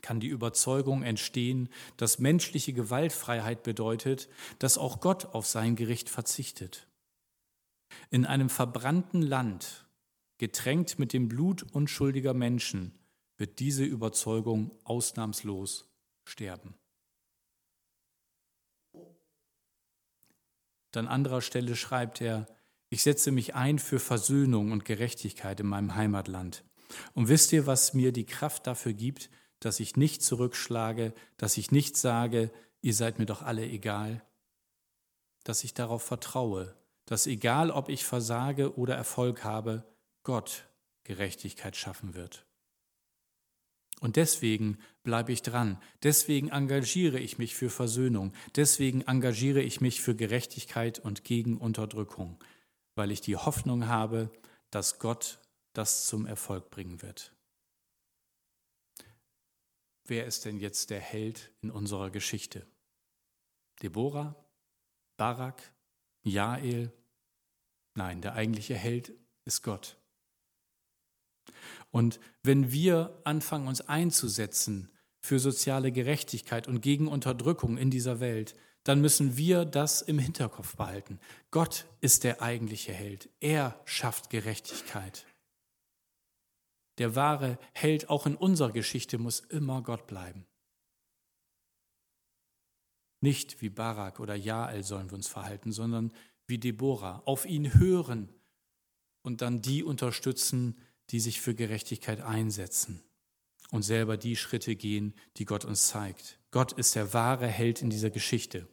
kann 0.00 0.20
die 0.20 0.28
Überzeugung 0.28 1.02
entstehen, 1.02 1.68
dass 1.96 2.20
menschliche 2.20 2.72
Gewaltfreiheit 2.72 3.62
bedeutet, 3.62 4.28
dass 4.58 4.78
auch 4.78 5.00
Gott 5.00 5.26
auf 5.26 5.46
sein 5.46 5.76
Gericht 5.76 6.08
verzichtet. 6.08 6.86
In 8.08 8.24
einem 8.24 8.48
verbrannten 8.48 9.20
Land, 9.20 9.86
getränkt 10.38 10.98
mit 10.98 11.12
dem 11.12 11.28
Blut 11.28 11.64
unschuldiger 11.74 12.32
Menschen, 12.32 12.98
wird 13.40 13.58
diese 13.58 13.84
Überzeugung 13.84 14.70
ausnahmslos 14.84 15.90
sterben. 16.24 16.74
An 20.94 21.08
anderer 21.08 21.40
Stelle 21.40 21.74
schreibt 21.74 22.20
er, 22.20 22.46
ich 22.90 23.02
setze 23.02 23.30
mich 23.30 23.54
ein 23.54 23.78
für 23.78 23.98
Versöhnung 23.98 24.72
und 24.72 24.84
Gerechtigkeit 24.84 25.60
in 25.60 25.66
meinem 25.66 25.94
Heimatland. 25.94 26.64
Und 27.14 27.28
wisst 27.28 27.52
ihr, 27.52 27.66
was 27.66 27.94
mir 27.94 28.12
die 28.12 28.26
Kraft 28.26 28.66
dafür 28.66 28.92
gibt, 28.92 29.30
dass 29.60 29.80
ich 29.80 29.96
nicht 29.96 30.22
zurückschlage, 30.22 31.14
dass 31.36 31.56
ich 31.56 31.70
nicht 31.70 31.96
sage, 31.96 32.50
ihr 32.82 32.94
seid 32.94 33.18
mir 33.18 33.26
doch 33.26 33.42
alle 33.42 33.64
egal, 33.64 34.22
dass 35.44 35.64
ich 35.64 35.72
darauf 35.72 36.02
vertraue, 36.02 36.74
dass 37.06 37.26
egal 37.26 37.70
ob 37.70 37.88
ich 37.88 38.04
versage 38.04 38.76
oder 38.76 38.96
Erfolg 38.96 39.44
habe, 39.44 39.84
Gott 40.24 40.68
Gerechtigkeit 41.04 41.76
schaffen 41.76 42.14
wird. 42.14 42.44
Und 44.00 44.16
deswegen 44.16 44.78
bleibe 45.02 45.32
ich 45.32 45.42
dran, 45.42 45.78
deswegen 46.02 46.48
engagiere 46.48 47.20
ich 47.20 47.38
mich 47.38 47.54
für 47.54 47.70
Versöhnung, 47.70 48.32
deswegen 48.56 49.02
engagiere 49.02 49.60
ich 49.60 49.80
mich 49.80 50.00
für 50.00 50.16
Gerechtigkeit 50.16 50.98
und 50.98 51.22
gegen 51.22 51.58
Unterdrückung 51.58 52.38
weil 52.94 53.10
ich 53.10 53.20
die 53.20 53.36
Hoffnung 53.36 53.86
habe, 53.86 54.30
dass 54.70 54.98
Gott 54.98 55.40
das 55.72 56.06
zum 56.06 56.26
Erfolg 56.26 56.70
bringen 56.70 57.02
wird. 57.02 57.34
Wer 60.04 60.26
ist 60.26 60.44
denn 60.44 60.58
jetzt 60.58 60.90
der 60.90 61.00
Held 61.00 61.52
in 61.60 61.70
unserer 61.70 62.10
Geschichte? 62.10 62.66
Deborah? 63.82 64.34
Barak? 65.16 65.72
Jael? 66.22 66.92
Nein, 67.94 68.20
der 68.20 68.34
eigentliche 68.34 68.74
Held 68.74 69.14
ist 69.44 69.62
Gott. 69.62 69.96
Und 71.90 72.20
wenn 72.42 72.72
wir 72.72 73.20
anfangen, 73.24 73.68
uns 73.68 73.80
einzusetzen 73.82 74.90
für 75.20 75.38
soziale 75.38 75.92
Gerechtigkeit 75.92 76.68
und 76.68 76.80
gegen 76.80 77.08
Unterdrückung 77.08 77.76
in 77.76 77.90
dieser 77.90 78.20
Welt, 78.20 78.54
dann 78.84 79.00
müssen 79.00 79.36
wir 79.36 79.64
das 79.64 80.00
im 80.02 80.18
Hinterkopf 80.18 80.76
behalten. 80.76 81.20
Gott 81.50 81.86
ist 82.00 82.24
der 82.24 82.40
eigentliche 82.40 82.92
Held. 82.92 83.28
Er 83.40 83.80
schafft 83.84 84.30
Gerechtigkeit. 84.30 85.26
Der 86.98 87.14
wahre 87.14 87.58
Held 87.72 88.08
auch 88.08 88.26
in 88.26 88.36
unserer 88.36 88.72
Geschichte 88.72 89.18
muss 89.18 89.40
immer 89.40 89.82
Gott 89.82 90.06
bleiben. 90.06 90.46
Nicht 93.22 93.60
wie 93.60 93.68
Barak 93.68 94.18
oder 94.18 94.34
Jael 94.34 94.82
sollen 94.82 95.10
wir 95.10 95.16
uns 95.16 95.28
verhalten, 95.28 95.72
sondern 95.72 96.12
wie 96.46 96.58
Deborah. 96.58 97.22
Auf 97.26 97.44
ihn 97.44 97.74
hören 97.74 98.28
und 99.22 99.42
dann 99.42 99.60
die 99.60 99.84
unterstützen, 99.84 100.78
die 101.10 101.20
sich 101.20 101.40
für 101.40 101.54
Gerechtigkeit 101.54 102.20
einsetzen 102.20 103.02
und 103.70 103.82
selber 103.82 104.16
die 104.16 104.36
Schritte 104.36 104.76
gehen, 104.76 105.14
die 105.36 105.44
Gott 105.44 105.64
uns 105.64 105.88
zeigt. 105.88 106.38
Gott 106.50 106.72
ist 106.72 106.94
der 106.94 107.12
wahre 107.12 107.46
Held 107.46 107.82
in 107.82 107.90
dieser 107.90 108.10
Geschichte. 108.10 108.66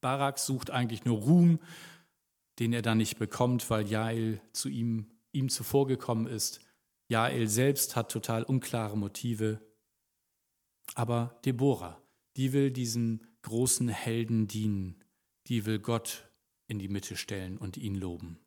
Barak 0.00 0.38
sucht 0.38 0.70
eigentlich 0.70 1.04
nur 1.04 1.18
Ruhm, 1.18 1.60
den 2.58 2.72
er 2.72 2.82
dann 2.82 2.98
nicht 2.98 3.18
bekommt, 3.18 3.68
weil 3.70 3.86
Jael 3.86 4.40
zu 4.52 4.68
ihm, 4.68 5.10
ihm 5.32 5.48
zuvorgekommen 5.48 6.26
ist. 6.26 6.60
Jael 7.08 7.48
selbst 7.48 7.96
hat 7.96 8.10
total 8.10 8.42
unklare 8.42 8.96
Motive. 8.96 9.60
Aber 10.94 11.40
Deborah, 11.44 12.00
die 12.36 12.52
will 12.52 12.70
diesem 12.70 13.20
großen 13.42 13.88
Helden 13.88 14.46
dienen, 14.46 15.02
die 15.46 15.64
will 15.64 15.78
Gott 15.78 16.30
in 16.66 16.78
die 16.78 16.88
Mitte 16.88 17.16
stellen 17.16 17.58
und 17.58 17.76
ihn 17.76 17.94
loben. 17.94 18.38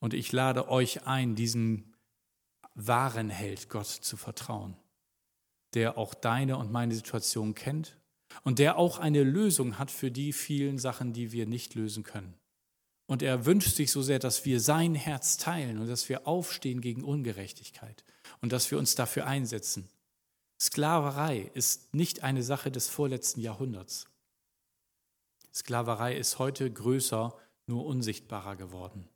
Und 0.00 0.14
ich 0.14 0.32
lade 0.32 0.68
euch 0.68 1.06
ein, 1.06 1.34
diesem 1.34 1.92
wahren 2.74 3.30
Held 3.30 3.68
Gott 3.68 3.86
zu 3.86 4.16
vertrauen, 4.16 4.76
der 5.74 5.98
auch 5.98 6.14
deine 6.14 6.56
und 6.56 6.70
meine 6.70 6.94
Situation 6.94 7.54
kennt 7.54 7.96
und 8.44 8.58
der 8.58 8.78
auch 8.78 8.98
eine 8.98 9.24
Lösung 9.24 9.78
hat 9.78 9.90
für 9.90 10.10
die 10.10 10.32
vielen 10.32 10.78
Sachen, 10.78 11.12
die 11.12 11.32
wir 11.32 11.46
nicht 11.46 11.74
lösen 11.74 12.04
können. 12.04 12.34
Und 13.06 13.22
er 13.22 13.46
wünscht 13.46 13.74
sich 13.74 13.90
so 13.90 14.02
sehr, 14.02 14.18
dass 14.18 14.44
wir 14.44 14.60
sein 14.60 14.94
Herz 14.94 15.38
teilen 15.38 15.78
und 15.78 15.88
dass 15.88 16.08
wir 16.08 16.26
aufstehen 16.26 16.80
gegen 16.80 17.02
Ungerechtigkeit 17.02 18.04
und 18.40 18.52
dass 18.52 18.70
wir 18.70 18.78
uns 18.78 18.94
dafür 18.94 19.26
einsetzen. 19.26 19.88
Sklaverei 20.60 21.50
ist 21.54 21.94
nicht 21.94 22.22
eine 22.22 22.42
Sache 22.42 22.70
des 22.70 22.88
vorletzten 22.88 23.40
Jahrhunderts. 23.40 24.06
Sklaverei 25.54 26.16
ist 26.16 26.38
heute 26.38 26.70
größer, 26.70 27.34
nur 27.66 27.86
unsichtbarer 27.86 28.56
geworden. 28.56 29.08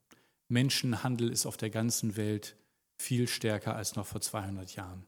Menschenhandel 0.53 1.31
ist 1.31 1.47
auf 1.47 1.57
der 1.57 1.71
ganzen 1.71 2.17
Welt 2.17 2.57
viel 2.99 3.27
stärker 3.27 3.75
als 3.75 3.97
noch 3.97 4.07
vor 4.07 4.21
200 4.21 4.77
Jahren. 4.77 5.07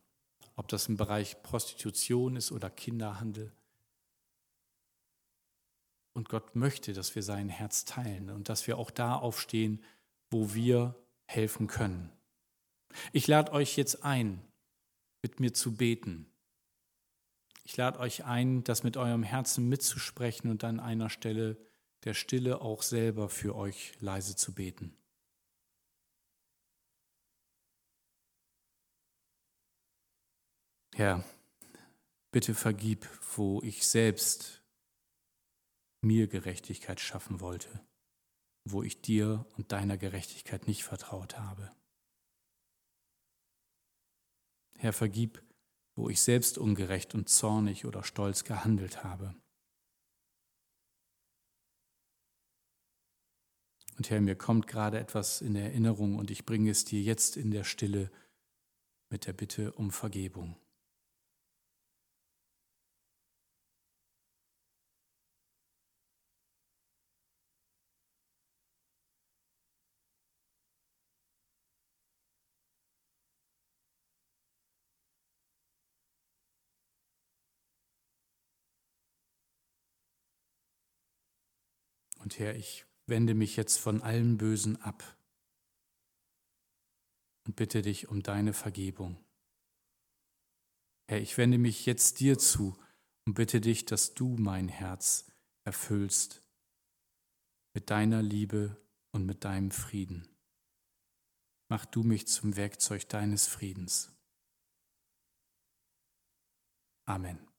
Ob 0.57 0.69
das 0.69 0.89
im 0.89 0.97
Bereich 0.97 1.43
Prostitution 1.43 2.37
ist 2.37 2.51
oder 2.51 2.71
Kinderhandel. 2.71 3.53
Und 6.15 6.29
Gott 6.29 6.57
möchte, 6.57 6.93
dass 6.93 7.15
wir 7.15 7.23
sein 7.23 7.49
Herz 7.49 7.85
teilen 7.85 8.31
und 8.31 8.49
dass 8.49 8.67
wir 8.67 8.79
auch 8.79 8.91
da 8.91 9.17
aufstehen, 9.17 9.83
wo 10.31 10.55
wir 10.55 10.95
helfen 11.27 11.67
können. 11.67 12.11
Ich 13.13 13.27
lade 13.27 13.53
euch 13.53 13.77
jetzt 13.77 14.05
ein, 14.05 14.41
mit 15.23 15.41
mir 15.41 15.53
zu 15.53 15.75
beten. 15.75 16.27
Ich 17.65 17.77
lade 17.77 17.99
euch 17.99 18.25
ein, 18.25 18.63
das 18.63 18.83
mit 18.83 18.97
eurem 18.97 19.23
Herzen 19.23 19.69
mitzusprechen 19.69 20.51
und 20.51 20.63
an 20.65 20.81
einer 20.81 21.11
Stelle 21.11 21.57
der 22.05 22.15
Stille 22.15 22.61
auch 22.61 22.83
selber 22.83 23.29
für 23.29 23.57
euch 23.57 23.93
leise 24.01 24.37
zu 24.37 24.53
beten. 24.53 24.95
Herr, 30.97 31.25
bitte 32.31 32.55
vergib, 32.55 33.09
wo 33.35 33.61
ich 33.63 33.85
selbst 33.85 34.63
mir 36.03 36.29
Gerechtigkeit 36.29 37.01
schaffen 37.01 37.41
wollte, 37.41 37.85
wo 38.65 38.85
ich 38.85 39.01
dir 39.01 39.45
und 39.57 39.73
deiner 39.73 39.97
Gerechtigkeit 39.97 40.69
nicht 40.69 40.85
vertraut 40.85 41.37
habe. 41.37 41.75
Herr, 44.77 44.93
vergib, 44.93 45.43
wo 45.97 46.09
ich 46.09 46.21
selbst 46.21 46.59
ungerecht 46.59 47.13
und 47.17 47.29
zornig 47.29 47.87
oder 47.87 48.05
stolz 48.05 48.45
gehandelt 48.45 49.03
habe. 49.03 49.35
Und 53.97 54.11
Herr, 54.11 54.21
mir 54.21 54.37
kommt 54.37 54.69
gerade 54.69 55.01
etwas 55.01 55.41
in 55.41 55.57
Erinnerung 55.57 56.15
und 56.19 56.31
ich 56.31 56.47
bringe 56.47 56.71
es 56.71 56.85
dir 56.85 57.03
jetzt 57.03 57.37
in 57.37 57.51
der 57.51 57.65
Stille 57.65 58.13
mit 59.11 59.27
der 59.27 59.33
Bitte 59.33 59.73
um 59.73 59.91
Vergebung. 59.91 60.57
Und 82.35 82.41
Herr, 82.41 82.57
ich 82.57 82.85
wende 83.07 83.33
mich 83.33 83.55
jetzt 83.55 83.79
von 83.79 84.03
allem 84.03 84.39
Bösen 84.39 84.83
ab 84.83 85.05
und 87.47 87.55
bitte 87.55 87.81
dich 87.81 88.09
um 88.09 88.25
deine 88.25 88.53
Vergebung. 88.53 89.25
Herr, 91.07 91.21
ich 91.21 91.39
wende 91.39 91.59
mich 91.59 91.87
jetzt 91.87 92.19
dir 92.19 92.37
zu 92.37 92.77
und 93.25 93.35
bitte 93.35 93.61
dich, 93.61 93.85
dass 93.85 94.15
du 94.15 94.35
mein 94.37 94.67
Herz 94.67 95.31
erfüllst 95.63 96.43
mit 97.73 97.91
deiner 97.91 98.21
Liebe 98.21 98.83
und 99.13 99.27
mit 99.27 99.45
deinem 99.45 99.71
Frieden. 99.71 100.27
Mach 101.69 101.87
du 101.87 102.03
mich 102.03 102.27
zum 102.27 102.57
Werkzeug 102.57 103.09
deines 103.09 103.47
Friedens. 103.47 104.11
Amen. 107.05 107.54